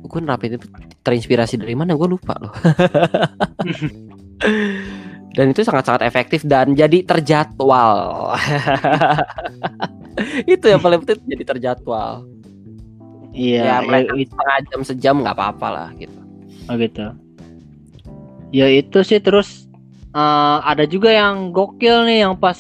[0.05, 0.69] gue nerapin itu
[1.01, 2.53] terinspirasi dari mana gue lupa loh
[5.35, 8.35] dan itu sangat-sangat efektif dan jadi terjadwal.
[10.55, 12.27] Itu yang paling penting jadi terjadwal.
[13.31, 16.19] Ya, Iya, mereka ya, itu setengah jam sejam nggak apa-apa lah gitu.
[16.67, 17.15] Oh gitu.
[18.51, 19.71] Ya itu sih terus
[20.11, 22.59] eh, ada juga yang gokil nih yang pas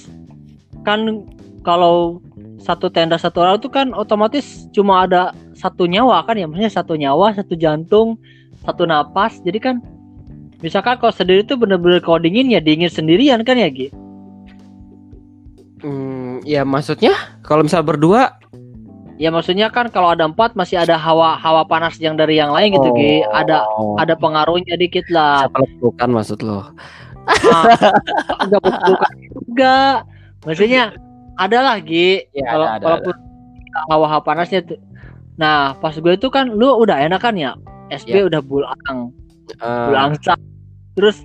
[0.87, 1.26] kan
[1.66, 2.22] kalau
[2.62, 6.94] satu tenda satu orang itu kan otomatis cuma ada satu nyawa kan ya maksudnya satu
[6.94, 8.14] nyawa satu jantung
[8.62, 9.42] satu napas.
[9.42, 9.83] Jadi kan
[10.61, 13.88] misalkan kalau sendiri tuh bener-bener kalau dingin ya dingin sendirian kan ya Gi?
[15.81, 17.16] Hmm, ya maksudnya?
[17.40, 18.37] Kalau misal berdua?
[19.16, 22.73] Ya maksudnya kan kalau ada empat masih ada hawa hawa panas yang dari yang lain
[22.73, 23.25] gitu Gi.
[23.27, 25.49] Ada Oh, ada pengaruhnya dikit lah.
[25.53, 26.73] Pelukan maksud lo?
[27.29, 27.64] Ah,
[28.44, 29.77] enggak bukan juga.
[30.44, 30.96] Maksudnya
[31.37, 33.16] ada lagi Iya, kalau ada, ada, walaupun
[33.92, 34.81] hawa-hawa panasnya tuh.
[35.37, 37.57] Nah pas gue itu kan lu udah enak kan ya
[37.92, 38.29] SB Iya.
[38.29, 39.12] udah bulang
[39.51, 40.40] Eh, bulang sak.
[41.00, 41.24] Terus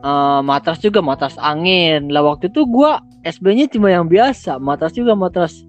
[0.00, 2.08] eh, matras juga matras angin.
[2.08, 5.60] Lah waktu itu gua SB-nya cuma yang biasa matras juga matras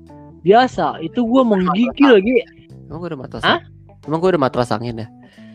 [0.41, 1.03] biasa.
[1.03, 2.47] Itu gua menggigil lagi.
[2.87, 3.59] Emang gue udah matras Hah?
[4.03, 5.07] Emang gue udah matras angin ya?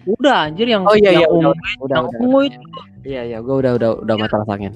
[0.07, 1.51] udah anjir yang Oh iya iya udah
[1.83, 2.23] udah udah.
[2.23, 2.59] ungu itu
[3.03, 4.73] Iya iya gue udah udah udah matras angin.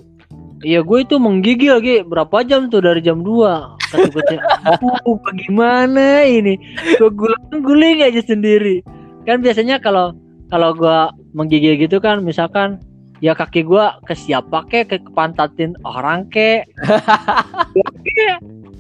[0.61, 2.03] Iya gue itu menggigil lagi.
[2.03, 6.59] Berapa jam tuh dari jam 2 Kata gue teh, "Aduh, bagaimana ini?
[6.99, 8.83] Gue guling-guling aja sendiri.
[9.25, 10.13] Kan biasanya kalau
[10.51, 10.99] kalau gue
[11.33, 12.83] menggigil gitu kan Misalkan
[13.21, 16.65] ya kaki gue ke siapa ke ke pantatin orang ke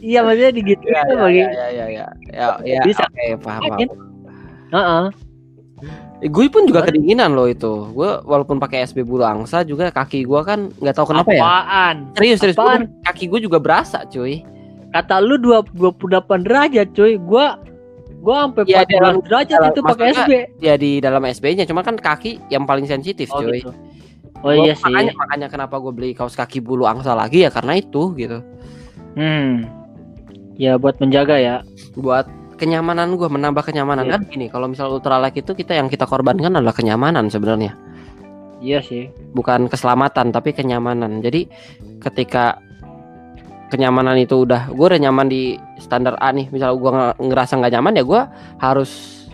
[0.00, 2.06] Iya maksudnya digitu Iya itu iya bagi iya iya iya.
[2.26, 3.04] Ya ya Bisa.
[3.04, 3.60] oke paham.
[3.62, 3.78] Paham.
[4.70, 5.04] Heeh.
[6.20, 7.68] Eh, gue pun juga kedinginan loh itu.
[7.90, 11.44] Gue walaupun pakai SB bulu angsa juga kaki gue kan nggak tahu kenapa ya.
[11.44, 11.96] Apaan?
[12.16, 12.88] Serius serius gua- Apaan?
[13.02, 14.40] kaki gue juga berasa cuy.
[14.88, 16.00] Kata lu 2 28
[16.42, 17.60] derajat cuy Gua
[18.18, 21.94] gua sampai 14 dalam- derajat dalam- itu pakai SB Ya di dalam SB-nya cuma kan
[21.94, 23.60] kaki yang paling sensitif Oh cuy.
[23.60, 23.70] gitu
[24.40, 27.50] Oh Gua- iya sih Makanya makanya kenapa gue beli kaos kaki bulu angsa lagi ya
[27.50, 28.40] karena itu gitu.
[29.14, 29.68] Hmm.
[30.56, 31.56] Ya buat menjaga ya.
[31.92, 32.24] buat
[32.54, 34.12] kenyamanan gue menambah kenyamanan Iya.
[34.16, 37.72] kan gini kalau misal ultralight itu kita yang kita korbankan adalah kenyamanan sebenarnya
[38.60, 39.08] Iya sih.
[39.32, 41.48] bukan keselamatan tapi kenyamanan jadi
[41.98, 42.60] ketika
[43.72, 47.96] kenyamanan itu udah gue udah nyaman di standar A nih misal gue ngerasa nggak nyaman
[47.96, 48.20] ya gue
[48.60, 48.90] harus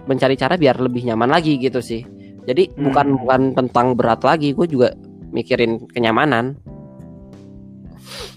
[0.06, 2.06] mencari cara biar lebih nyaman lagi gitu sih
[2.46, 2.82] jadi Hmm.
[2.88, 4.94] bukan bukan tentang berat lagi gue juga
[5.30, 6.54] mikirin kenyamanan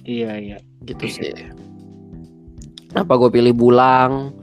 [0.04, 0.58] Iya iya.
[0.84, 1.30] gitu sih
[2.90, 4.34] kenapa gue pilih bulang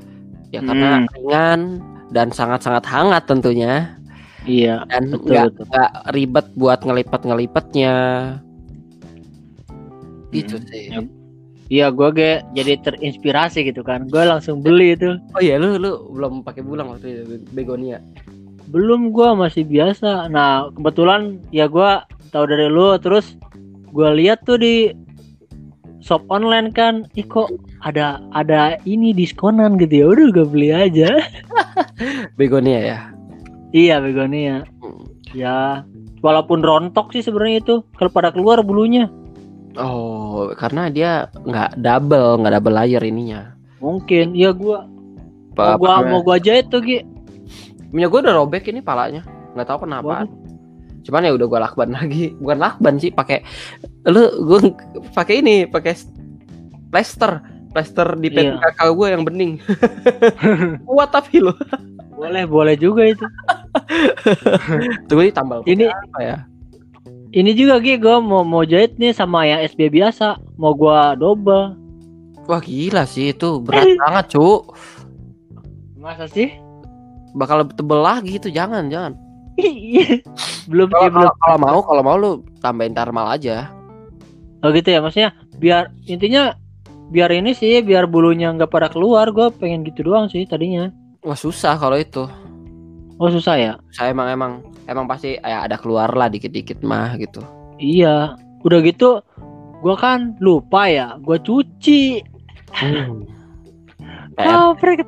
[0.55, 1.07] ya karena Hmm.
[1.13, 1.61] ringan
[2.15, 3.91] dan sangat-sangat hangat tentunya
[4.47, 4.87] Iya.
[4.87, 7.95] dan nggak ribet buat ngelipet ngelipetnya
[10.31, 10.67] gitu Hmm.
[10.71, 11.01] sih Ya.
[11.67, 14.07] Iya, gue ge jadi terinspirasi gitu kan.
[14.07, 15.19] Gue langsung beli itu.
[15.35, 17.99] Oh iya, lu lu belum pakai bulang waktu itu begonia.
[18.67, 20.27] Belum gue masih biasa.
[20.27, 21.91] Nah, kebetulan ya gue
[22.35, 23.39] tahu dari lu terus
[23.95, 24.91] gue lihat tuh di
[26.03, 27.51] shop online kan, ih kok
[27.83, 30.07] ada ada ini diskonan gitu ya.
[30.11, 31.11] Udah gue beli aja.
[32.39, 32.99] Begonia ya.
[33.75, 34.65] iya, begonia.
[34.81, 35.05] Hmm.
[35.35, 35.85] Ya,
[36.23, 39.11] walaupun rontok sih sebenarnya itu kalau pada keluar bulunya.
[39.77, 43.53] Oh, karena dia nggak double, nggak double layer ininya.
[43.85, 44.89] Mungkin ya gua
[45.53, 47.05] mau gua pa- mau gua jahit tuh Gi.
[47.97, 49.25] Punya gue udah robek ini palanya,
[49.57, 50.29] nggak tahu kenapa.
[51.01, 53.41] Cuman ya udah gue lakban lagi, bukan lakban sih, pakai
[54.05, 54.77] lu gue
[55.17, 55.97] pakai ini, pakai
[56.93, 57.41] plester,
[57.73, 58.61] plester di Iya.
[58.61, 59.57] kakak gue yang bening.
[60.87, 61.57] Kuat tapi lo.
[62.13, 63.25] Boleh, boleh juga itu.
[65.09, 65.61] Tunggu ini tambal.
[65.65, 66.37] Ini apa ya?
[67.37, 70.41] ini juga Gi gua mau mau jahit nih sama yang SB biasa.
[70.57, 71.77] Mau gua double.
[72.49, 74.65] Wah gila sih itu berat banget cu.
[76.01, 76.57] Masa sih?
[77.37, 79.13] Bakal lebih tebel lagi itu jangan jangan.
[79.57, 80.21] Iya.
[80.69, 83.73] belum Kalau kalau- kalau mau kalau mau lu tambahin thermal aja.
[84.61, 86.53] Oh gitu ya maksudnya biar intinya
[87.09, 90.93] biar ini sih biar bulunya nggak pada keluar gua pengen gitu doang sih tadinya.
[91.23, 92.29] Wah susah kalau itu.
[93.17, 93.73] Oh susah ya?
[93.91, 94.53] Saya emang emang
[94.85, 97.41] emang pasti ya ada keluar lah dikit-dikit mah gitu.
[97.77, 98.37] Iya.
[98.61, 99.25] Udah gitu
[99.81, 101.17] gua kan lupa ya.
[101.17, 102.21] Gua cuci.
[104.37, 105.01] PR Ah, prek.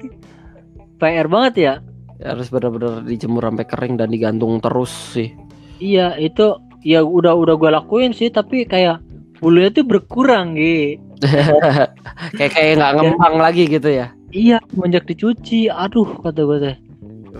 [0.96, 1.74] PR banget ya.
[2.18, 5.30] Harus bener-bener dijemur sampai kering dan digantung terus sih.
[5.78, 8.98] Iya itu ya udah udah gue lakuin sih tapi kayak
[9.38, 10.98] bulunya tuh berkurang gitu.
[12.38, 14.10] kayak kayak nggak ngembang lagi gitu ya.
[14.28, 16.76] Iya semenjak dicuci, aduh kata gue teh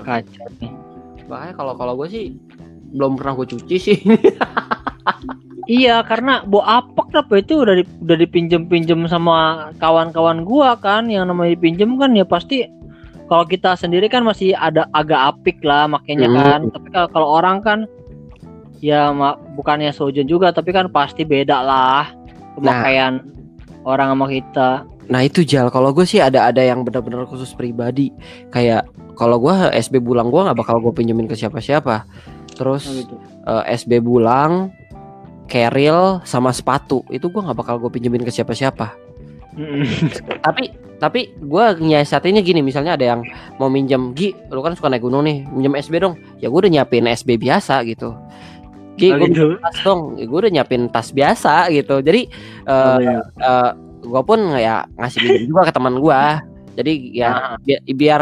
[0.08, 0.72] kacau nih.
[1.28, 2.24] Makanya kalau kalau gue sih
[2.94, 3.98] belum pernah gue cuci sih.
[5.68, 11.12] Iya karena bu apek apa itu udah di, udah dipinjem pinjem sama kawan-kawan gua kan
[11.12, 12.64] yang namanya dipinjem kan ya pasti
[13.28, 16.36] kalau kita sendiri kan masih ada agak apik lah makanya Hmm.
[16.36, 17.78] kan tapi kalau orang kan
[18.78, 19.10] ya
[19.54, 22.08] bukannya sojon juga tapi kan pasti beda lah
[22.56, 23.20] pemakaian
[23.84, 24.70] orang sama kita
[25.08, 28.12] Nah itu Jal, kalau gue sih ada ada yang benar-benar khusus pribadi.
[28.52, 28.84] Kayak
[29.16, 32.04] kalau gue SB bulang gue nggak bakal gue pinjemin ke siapa-siapa.
[32.52, 33.14] Terus Oh, gitu.
[33.48, 34.68] eh, SB bulang,
[35.48, 38.92] keril sama sepatu itu gue nggak bakal gue pinjemin ke siapa-siapa.
[40.46, 40.64] Tapi
[40.98, 43.20] tapi gue nyiasatinnya gini, misalnya ada yang
[43.56, 46.14] mau minjem Gi, lu kan suka naik gunung nih, minjem SB dong.
[46.38, 48.18] Ya gue udah nyiapin SB biasa gitu.
[48.94, 49.46] Gi, Oh, gue gitu.
[49.58, 52.02] tas dong, gue udah nyiapin tas biasa gitu.
[52.02, 52.26] Jadi
[52.64, 53.18] eh, Oh, iya.
[53.36, 56.20] eh gue pun ya ngasih minjem juga ke teman gue
[56.74, 57.54] jadi ya Ah.
[57.58, 58.20] bi- biar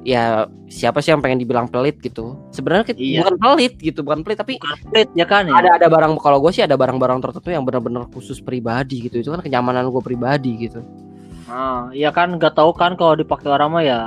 [0.00, 0.24] ya
[0.66, 2.38] siapa sih yang pengen dibilang pelit gitu?
[2.50, 3.20] Sebenarnya Iya.
[3.20, 5.54] bukan pelit gitu bukan pelit tapi Komplit ya kan ya?
[5.54, 9.20] ada ada barang kalau gue sih ada barang-barang tertentu yang benar-benar khusus pribadi gitu.
[9.20, 10.80] Itu kan kenyamanan gue pribadi gitu.
[11.46, 14.00] Ah, iya kan nggak tahu kan kalau dipakai orang mah ya.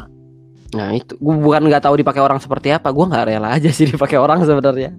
[0.71, 1.13] Nah itu.
[1.19, 4.41] Gue bukan nggak tahu dipakai orang seperti apa gue nggak rela aja sih dipakai orang
[4.41, 4.95] sebenarnya.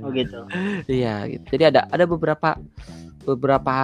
[0.00, 0.40] Oh gitu.
[0.88, 1.44] Iya gitu.
[1.52, 2.56] Jadi ada ada beberapa
[3.24, 3.76] beberapa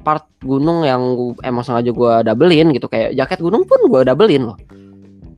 [0.00, 2.86] part gunung yang gua- emang sengaja gue doublein gitu.
[2.86, 4.56] Kayak jaket gunung pun gue doublein loh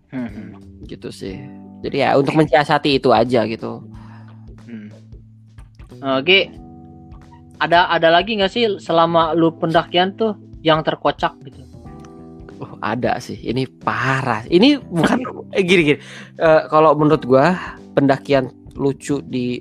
[0.09, 0.57] Hmm,
[0.89, 1.37] gitu sih.
[1.85, 3.85] Jadi ya untuk mensiasati itu aja gitu.
[4.65, 4.89] Hmm.
[6.19, 6.49] Oke.
[7.59, 11.63] Ada ada lagi nggak sih selama lu pendakian tuh yang terkocak gitu?
[12.59, 13.39] Oh, ada sih.
[13.39, 14.43] Ini parah.
[14.47, 15.19] Ini bukan
[15.57, 15.99] eh, gini gini.
[16.39, 17.55] Eh, kalau menurut gua
[17.95, 19.59] pendakian lucu di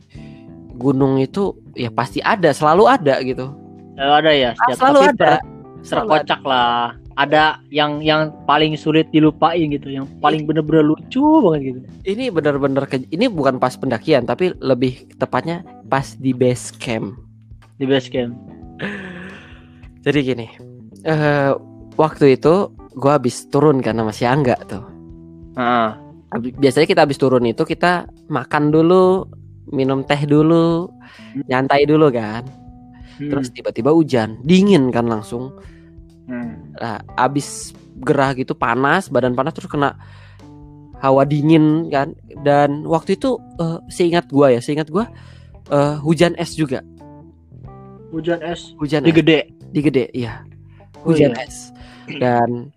[0.78, 2.54] gunung itu ya pasti ada.
[2.54, 3.54] Selalu ada gitu.
[3.98, 4.50] Selalu ada ya?
[4.54, 5.18] Ah, setiap selalu tapi ada.
[5.26, 5.46] ter-
[5.78, 11.74] Selalu terkocak lah ada yang yang paling sulit dilupain gitu yang paling bener-bener lucu banget
[11.74, 11.80] gitu.
[12.06, 17.18] Ini benar-benar ke- ini bukan pas pendakian tapi lebih tepatnya pas di base camp.
[17.82, 18.38] Di base camp.
[20.06, 20.48] Jadi gini
[21.04, 21.52] eh
[21.98, 24.86] waktu itu gua habis turun sama si Angga tuh.
[26.30, 29.26] Habi- biasanya kita habis turun itu kita makan dulu
[29.74, 30.86] minum teh dulu
[31.50, 32.46] nyantai dulu kan.
[33.18, 35.50] Hmm, terus tiba-tiba hujan dingin kan langsung.
[36.30, 36.57] Hmm.
[36.78, 37.74] Nah abis
[38.06, 39.98] gerah gitu panas badan panas terus kena
[41.02, 42.14] hawa dingin kan?
[42.42, 45.10] Dan waktu itu eh, seingat gua ya seingat gua
[45.70, 46.82] eh, hujan es juga.
[48.14, 48.72] Hujan es?
[48.80, 49.18] Hujan di es.
[49.20, 49.40] gede?
[49.74, 50.42] Di gede iya.
[51.04, 51.44] Oh, hujan iya.
[51.46, 51.74] es.
[52.08, 52.72] Dan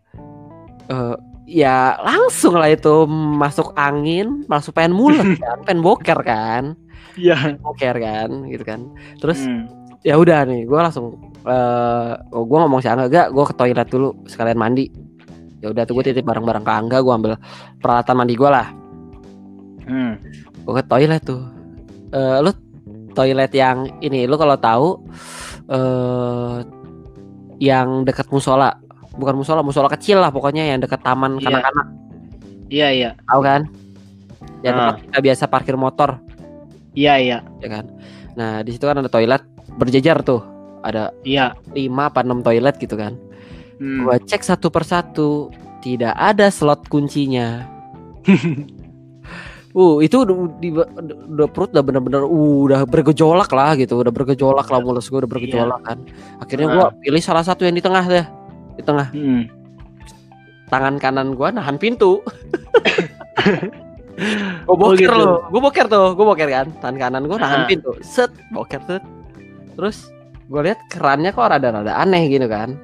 [0.91, 1.17] eh,
[1.51, 5.59] ya langsung lah itu masuk angin langsung pengen mules kan?
[5.65, 6.77] Pengen boker kan?
[7.17, 7.57] Iya.
[7.63, 8.49] Boker kan?
[8.49, 8.91] Gitu kan.
[9.21, 9.80] Terus Hmm.
[10.01, 13.89] Ya udah nih gue langsung eh oh, gue ngomong sih Angga gak gue ke toilet
[13.89, 14.89] dulu sekalian mandi
[15.61, 17.33] ya udah tuh gue titip barang-barang ke Angga gue ambil
[17.79, 18.69] peralatan mandi gue lah
[19.81, 20.15] Hmm.
[20.63, 21.43] gue ke toilet tuh
[22.11, 22.53] eh lu
[23.11, 24.89] toilet yang ini lu kalau tahu
[25.67, 26.57] eh
[27.59, 28.79] yang dekat musola
[29.13, 31.45] bukan musola musola kecil lah pokoknya yang dekat taman Iya.
[31.45, 31.87] kanak-kanak
[32.71, 33.11] Iya iya.
[33.27, 33.61] tahu kan
[34.63, 34.79] yang Ah.
[34.79, 36.23] tempat kita biasa parkir motor
[36.95, 37.39] Iya iya.
[37.59, 37.85] ya kan
[38.33, 39.43] nah di situ kan ada toilet
[39.81, 40.45] berjejer tuh
[40.81, 41.57] ada Iya.
[41.73, 43.17] lima apa enam toilet gitu kan
[43.81, 44.05] Hmm.
[44.05, 45.49] gua cek satu persatu
[45.81, 47.65] tidak ada slot kuncinya
[49.71, 54.67] Uh, itu udah, di, udah perut udah bener-bener uh, udah bergejolak lah gitu, udah bergejolak
[54.67, 56.03] lah mulus gue udah bergejolak kan.
[56.43, 58.27] Akhirnya gua pilih salah satu yang di tengah deh,
[58.75, 59.15] di tengah.
[59.15, 59.47] Hmm.
[60.67, 62.19] Tangan kanan gua nahan pintu.
[64.19, 65.15] gue Oh, boker gitu.
[65.15, 66.67] loh, gue boker tuh, gue boker kan.
[66.83, 67.69] Tangan kanan gua nahan Ah.
[67.71, 69.03] pintu, set, boker set.
[69.73, 70.11] Terus
[70.47, 72.75] gue lihat kerannya kok rada-rada aneh gitu kan.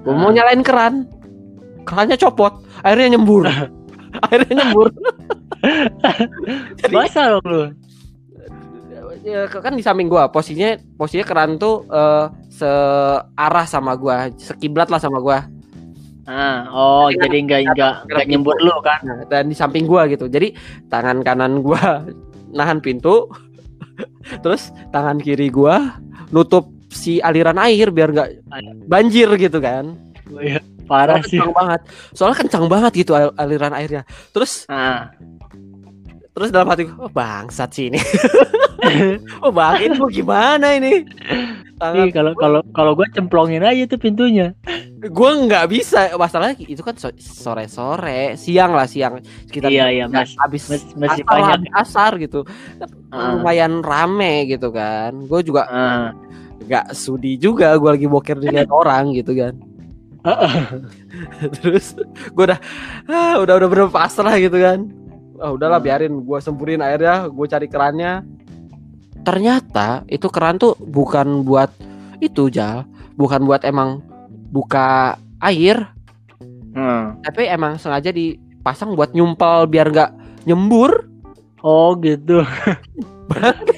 [0.00, 0.34] Gue mau Ah.
[0.34, 0.94] nyalain keran,
[1.82, 3.44] kerannya copot, airnya nyembur,
[4.30, 4.88] airnya nyembur.
[6.78, 7.62] Jadi- Basah dong lu.
[9.20, 14.96] ya, kan di samping gua posisinya posisinya keran tuh eh, searah sama gua sekiblat lah
[14.96, 15.44] sama gua
[16.24, 19.00] Ah, oh Jadi kan jadi enggak enggak enggak nyembur lu kan.
[19.02, 20.56] Nah, dan di samping gua gitu jadi
[20.88, 22.06] tangan kanan gua
[22.56, 23.28] nahan pintu
[24.40, 28.28] terus tangan kiri gua nutup si aliran air biar nggak
[28.84, 29.94] banjir gitu kan
[30.30, 30.62] Oh, iya.
[30.86, 31.38] Parah soalnya sih.
[31.38, 31.80] kencang banget
[32.12, 35.10] soalnya kencang banget gitu al- aliran airnya terus Ah.
[36.30, 37.98] Terus dalam hati oh bangsat sih ini
[39.40, 41.04] oh bang ini mau gimana ini
[41.76, 44.52] tangan kalau kalau kalau gua cemplongin aja tuh pintunya.
[45.00, 50.36] gue nggak bisa masalahnya itu kan sore sore siang lah siang sekitar Iya, iya, mas-
[50.36, 51.52] habis mas- masih asar banyak.
[51.56, 52.40] habis asar gitu
[53.08, 53.32] Ah.
[53.32, 56.12] lumayan rame gitu kan gue juga Ah.
[56.60, 59.56] nggak sudi juga gue lagi boker dilihat orang gitu kan
[61.58, 61.96] terus
[62.28, 62.60] gue udah
[63.06, 64.84] ah, udah udah bener pasrah gitu kan
[65.40, 65.86] ah udahlah Hmm.
[65.88, 68.22] biarin gue sempurin airnya gue cari kerannya
[69.20, 71.72] ternyata itu keran tuh bukan buat
[72.20, 72.84] itu jal
[73.16, 74.04] bukan buat emang
[74.52, 75.80] buka air
[76.70, 77.18] Hmm.
[77.26, 80.10] tapi emang sengaja dipasang buat nyumpal biar nggak
[80.46, 81.10] nyembur
[81.60, 82.40] Oh gitu.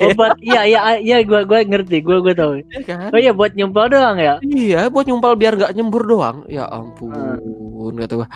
[0.00, 2.52] Oh, buat iya iya iya gua gua ngerti, gua gua tahu.
[2.64, 3.12] ya kan?
[3.12, 4.40] Oh iya buat nyumpal doang ya.
[4.42, 6.42] iya buat nyumpal biar nggak nyembur doang.
[6.48, 8.28] Ya ampun kata gua.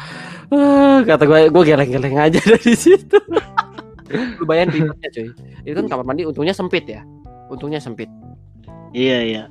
[0.52, 3.16] Ah, kata gua gua geleng-geleng aja dari situ.
[4.38, 5.28] Lu bayangin ribetnya cuy.
[5.64, 7.00] Itu kan kamar mandi untungnya sempit ya?
[7.48, 8.12] Untungnya sempit.
[8.92, 9.44] Iya iya.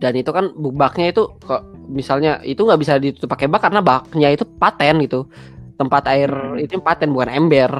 [0.00, 4.32] dan itu kan baknya itu kok misalnya itu nggak bisa ditutup pakai bak karena baknya
[4.32, 5.28] itu paten gitu.
[5.76, 6.56] Tempat air Hmm.
[6.56, 7.72] itu paten bukan ember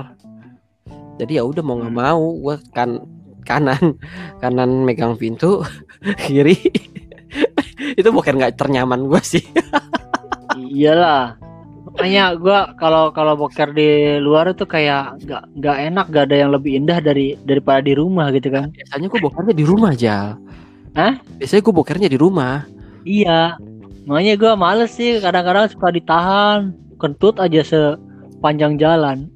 [1.20, 2.00] jadi ya udah mau nggak Hmm.
[2.00, 3.04] mau gua kan
[3.44, 3.94] kanan
[4.42, 5.60] kanan megang pintu
[6.24, 6.56] kiri
[8.00, 9.44] itu bukan nggak ternyaman gua sih
[10.50, 11.38] Iyalah.
[11.80, 16.50] Makanya gua kalau kalau boker di luar itu kayak nggak nggak enak, gak ada yang
[16.54, 18.70] lebih indah dari daripada di rumah gitu kan.
[18.70, 20.36] biasanya gua bokernya di rumah aja
[20.94, 21.14] Hah?
[21.38, 22.66] biasanya gua bokernya di rumah
[23.02, 23.56] Iya.
[24.04, 29.26] Makanya gua males sih kadang-kadang suka ditahan, kentut aja sepanjang jalan.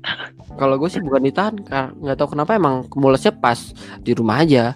[0.55, 1.55] Kalau gue sih bukan ditahan
[1.99, 3.59] nggak tahu kenapa emang mulesnya pas
[4.01, 4.73] di rumah aja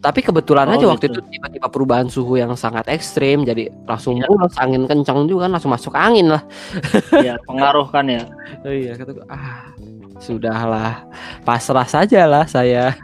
[0.00, 1.20] tapi kebetulan Oh, aja waktu gitu.
[1.20, 4.28] itu tiba-tiba perubahan suhu yang sangat ekstrim jadi langsung Iya.
[4.28, 6.42] mules angin kencang juga kan langsung masuk angin lah
[7.26, 8.24] ya pengaruh kan ya.
[8.64, 9.68] oh, iya kata gue ah
[10.16, 11.04] sudahlah
[11.44, 12.92] pasrah saja lah saya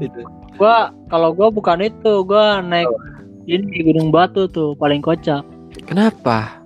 [0.00, 0.20] Gitu.
[0.56, 2.88] Gua kalau gua bukan itu, gua naik
[3.44, 5.44] ini di Gunung Batu tuh paling kocak.
[5.86, 6.61] kenapa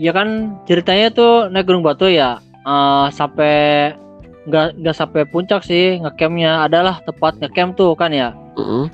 [0.00, 3.92] Ya kan ceritanya tuh naik Gunung Batu ya eh, sampai
[4.48, 6.64] nggak nggak sampai puncak sih ngecampnya.
[6.64, 8.32] Adalah tempat ngecamp tuh kan ya.
[8.56, 8.88] Mm-mm.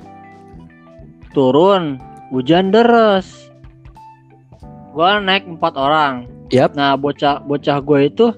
[1.31, 1.95] turun
[2.35, 3.47] hujan deras.
[4.91, 6.27] Gua naik empat orang.
[6.47, 6.79] Yap.
[6.79, 8.31] nah bocah bocah gue itu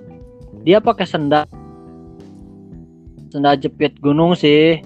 [0.66, 1.46] dia pakai sendal
[3.30, 4.82] sendal jepit gunung sih.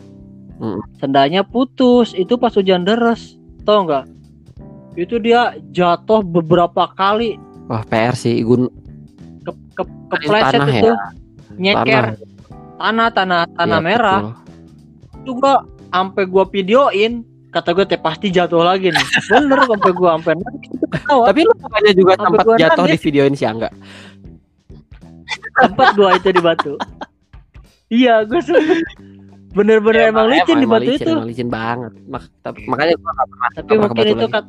[0.53, 0.79] Mm.
[1.01, 3.35] sendalnya putus itu pas hujan deras.
[3.67, 4.07] Tau nggak?
[4.95, 7.35] Itu dia jatuh beberapa kali
[7.67, 8.67] wah PR sih gun
[9.43, 10.89] ke, ke kepleset tanah itu.
[10.89, 10.97] ya?
[11.53, 12.05] Nyeker.
[12.77, 13.07] Tanah.
[13.13, 14.19] Tanah tanah Iya, merah.
[14.19, 14.33] betul.
[15.23, 15.55] itu gua
[15.89, 17.13] sampai gua videoin.
[17.53, 19.05] Kata gue teh pasti jatuh lagi nih.
[19.29, 20.33] Bener sampai gua sampai
[21.05, 23.69] tapi lu bukannya juga gua jatuh di videoin si Angga?
[25.61, 26.73] Tempat gua itu di batu.
[27.93, 28.81] Iya gua sempet.
[29.53, 31.11] Bener-bener emang, licin di batu licin, itu.
[31.13, 31.93] emang licin banget.
[32.09, 34.43] Mak- tapi, makanya gua nggak pernah tapi ke mungkin itu kan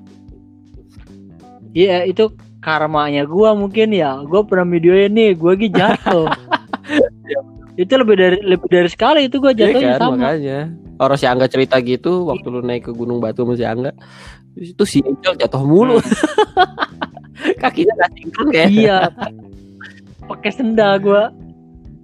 [1.77, 2.25] iya itu
[2.65, 4.25] karmanya gua mungkin ya.
[4.25, 6.27] Gua pernah videoin nih gua lagi jatuh.
[7.77, 10.15] Itu lebih dari lebih dari sekali itu gua Iya jatuhnya kan, sama.
[10.17, 10.59] makanya.
[10.95, 13.91] Orang si Angga cerita gitu waktu lu naik ke Gunung Batu sama si Angga
[14.55, 15.99] itu si Angel jatuh mulu.
[17.63, 18.71] Kakinya nggak sinkron kayak.
[18.71, 18.99] Iya.
[20.25, 21.35] Pakai sendal gua.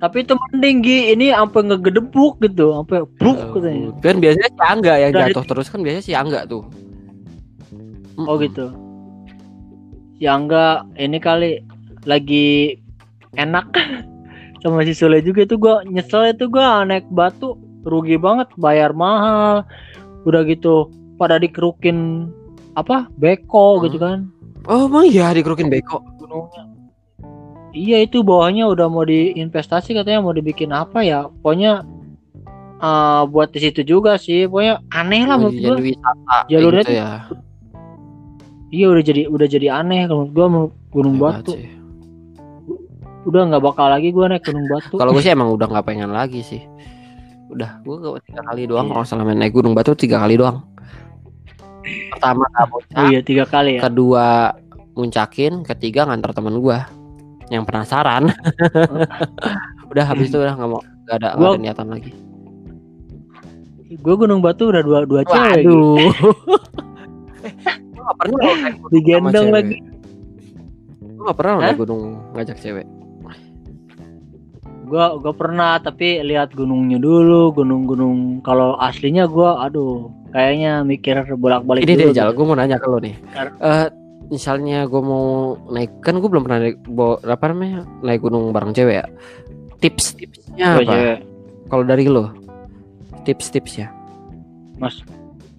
[0.00, 3.92] Tapi itu mending Gi, ini sampai ngegedebuk gitu, sampai bruk katanya.
[4.00, 6.64] Kan biasanya si Angga yang Dari- jatuh terus kan biasanya si Angga tuh.
[8.16, 8.72] Oh gitu.
[10.20, 11.50] Ya enggak, ini kali
[12.04, 12.76] lagi
[13.34, 13.72] enak.
[14.60, 17.56] Sama si Sule juga itu gua nyesel itu gua naik batu.
[17.80, 19.64] Rugi banget bayar mahal.
[20.28, 22.28] Udah gitu pada dikerukin
[22.76, 23.84] apa beko Hmm.
[23.88, 24.18] gitu kan.
[24.68, 26.04] Oh emang iya dikerukin beko.
[26.20, 26.68] gunungnya.
[27.72, 31.32] Iya itu bawahnya udah mau diinvestasi katanya mau dibikin apa ya.
[31.40, 31.80] Pokoknya
[32.76, 34.44] eh, buat di situ juga sih.
[34.44, 37.08] Pokoknya aneh lah Oh, menurut wisata kayak Jalurnya gitu tuh ya.
[38.70, 41.68] Iya udah jadi udah jadi aneh kalau mau gunung Hebat batu sih.
[43.22, 46.08] udah nggak bakal lagi gua naik gunung batu Kalau gue sih emang udah nggak pengen
[46.08, 46.62] lagi sih.
[47.46, 48.92] Udah, gue tiga kali doang Iya.
[48.92, 50.62] kalau selama naik gunung batu tiga kali doang.
[52.10, 54.54] Pertama oh iya tiga kali ya kedua
[54.92, 56.86] muncakin, ketiga ngantar temen gua
[57.48, 58.30] yang penasaran.
[59.90, 62.12] udah habis itu udah nggak mau nggak ada, Gua- ada niatan lagi.
[63.90, 66.06] gue gunung batu udah dua dua cewek eh, gue
[68.10, 69.54] gak pernah loh naik gunung sama digendong cewek.
[69.54, 69.76] lagi
[71.10, 72.02] Gue gak pernah loh naik gunung
[72.32, 72.86] ngajak cewek.
[74.82, 81.80] gue gue pernah tapi lihat gunungnya dulu gunung-gunung kalau aslinya gue aduh kayaknya mikir bolak-balik
[81.80, 82.16] Ini dulu deh gitu.
[82.16, 83.14] Jal, gue mau nanya ke lo nih.
[83.28, 83.86] Kar- Eh,
[84.28, 85.26] misalnya gue mau
[85.68, 89.06] naik kan gue belum pernah naik bawa, apa namanya naik gunung bareng cewek ya.
[89.78, 90.94] Tips-tipsnya Gua apa?
[91.66, 92.34] Kalau dari lo,
[93.22, 93.94] tips-tipsnya.
[94.76, 94.98] mas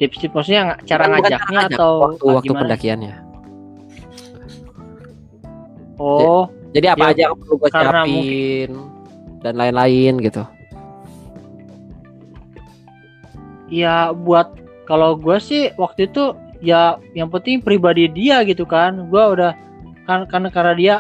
[0.02, 3.14] tips-tips maksudnya cara Bukan- ngajaknya ngajak, atau waktu ah, waktu pendakiannya.
[5.96, 8.70] oh Jadi apa Ya, aja yang perlu gue siapin
[9.40, 10.44] dan lain-lain gitu.
[13.68, 14.52] ya buat
[14.84, 19.56] kalau gue sih waktu itu ya yang penting pribadi dia gitu kan gue udah
[20.04, 20.96] kan karena karena dia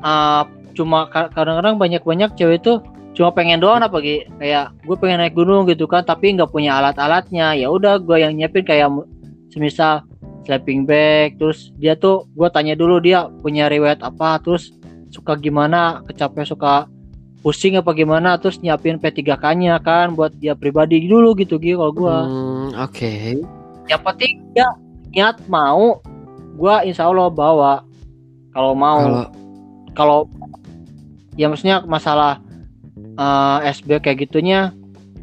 [0.00, 4.24] ah, cuma ka- kadang-kadang banyak-banyak cewek itu cuma pengen doang apa Gi?
[4.40, 7.52] kayak gue pengen naik gunung gitu kan tapi nggak punya alat-alatnya.
[7.54, 8.88] Ya udah gue yang nyiapin kayak
[9.52, 10.04] semisal
[10.42, 14.40] sleeping bag terus dia tuh gue tanya dulu dia punya riwayat apa?
[14.40, 14.72] Terus
[15.12, 16.00] suka gimana?
[16.08, 16.88] Kecapean suka
[17.44, 18.40] pusing apa gimana?
[18.40, 23.38] Terus nyiapin P3K-nya kan buat dia pribadi dulu gitu gitu kalau gue Hmm, Oke.
[23.90, 24.66] yang penting dia
[25.12, 26.00] niat mau
[26.56, 27.84] gua insya Allah bawa.
[28.52, 29.00] Kalau mau.
[29.00, 29.24] Kalau
[29.92, 30.18] kalau
[31.36, 32.40] ya maksudnya masalah
[33.14, 34.70] eh, SB kayak gitunya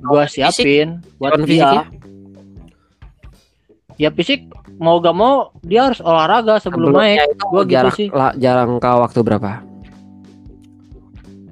[0.02, 0.46] gua fisik?
[0.56, 1.84] siapin buat Cuman dia fisiknya?
[3.96, 7.94] ya fisik mau gak mau dia harus olahraga sebelum sebelumnya naik itu gua gitu jarak
[7.94, 8.08] sih.
[8.10, 9.52] la- jarang ke waktu berapa?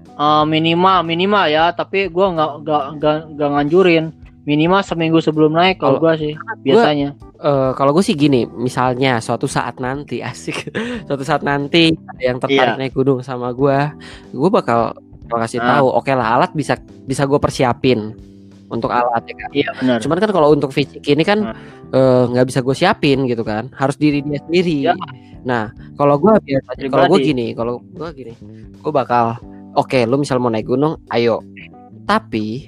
[0.10, 2.84] Eh, minimal minimal ya tapi gua nggak nggak
[3.36, 4.06] nggak nganjurin
[4.44, 9.46] minimal seminggu sebelum naik kalau gua sih biasanya Eh, kalau gue sih gini, misalnya suatu
[9.46, 10.74] saat nanti asik,
[11.06, 12.82] suatu saat nanti ada yang tertarik Iya.
[12.82, 13.78] naik gunung sama gue,
[14.34, 15.80] gue bakal bakal kasih Ah.
[15.80, 15.88] tahu.
[15.94, 18.16] Oke lah, alat bisa bisa gue persiapin
[18.68, 19.50] untuk alat ya kan.
[19.56, 21.56] iya benar Cuman kan kalau untuk fisik ini kan
[21.92, 24.92] eh, nggak bisa gue siapin gitu kan, harus diri dia sendiri.
[24.92, 24.94] Ya.
[25.48, 28.34] Nah, kalau gue biasanya, kalau gue gini, kalau gue gini,
[28.76, 29.40] gue bakal,
[29.72, 31.40] oke, lu misal mau naik gunung, ayo.
[32.04, 32.68] Tapi,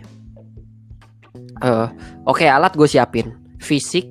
[1.60, 1.88] eh,
[2.24, 4.08] oke alat gue siapin, fisik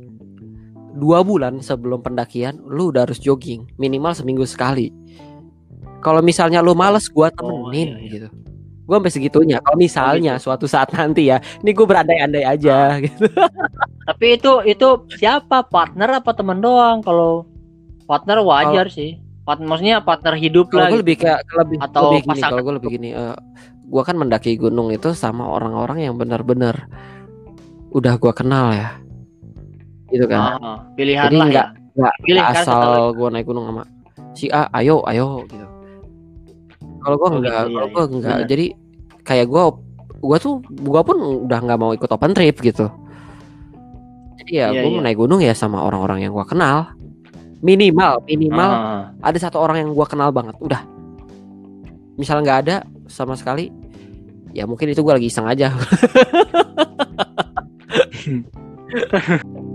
[0.93, 4.93] dua bulan sebelum pendakian, lu udah harus jogging minimal seminggu sekali.
[5.99, 8.11] Kalau misalnya lu males, gue temenin Oh, iya, iya.
[8.15, 8.29] gitu.
[8.89, 9.57] Gue sampai segitunya.
[9.61, 13.29] Kalau misalnya suatu saat nanti ya, ini gue berandai-andai aja gitu.
[14.09, 14.89] Tapi itu itu
[15.19, 17.05] siapa partner apa teman doang?
[17.05, 17.45] Kalau
[18.09, 19.21] partner wajar sih.
[19.45, 20.89] Part, maksudnya partner hidup lah.
[20.89, 21.01] gue gitu.
[21.05, 22.31] lebih kayak lebih Atau lebih gini.
[22.33, 22.51] pasangan.
[22.53, 23.37] Kalau gue lebih gini, eh
[23.89, 26.89] gue kan mendaki gunung itu sama orang-orang yang benar-benar
[27.89, 28.93] udah gue kenal ya,
[30.13, 30.61] gitu kan.
[30.61, 31.97] Ah, pilihan Jadi lah nggak ya.
[31.97, 32.15] nggak
[32.53, 33.83] kan asal gue naik gunung sama
[34.33, 35.65] si A, ayo ayo gitu.
[37.09, 38.13] Kalau gue Oh, enggak, gitu, iya, kalau gue iya.
[38.13, 38.39] enggak.
[38.45, 38.67] Jadi
[39.25, 39.63] kayak gue,
[40.21, 41.17] gue tuh gue pun
[41.49, 42.93] udah nggak mau ikut open trip gitu.
[44.45, 44.97] Jadi ya Iya, gue iya.
[45.01, 46.93] mau naik gunung ya sama orang-orang yang gue kenal.
[47.59, 50.79] Minimal, minimal Ah, ada satu orang yang gua kenal banget udah
[52.15, 52.77] misal nggak ada
[53.11, 53.75] sama sekali
[54.55, 55.75] ya mungkin itu gua lagi iseng aja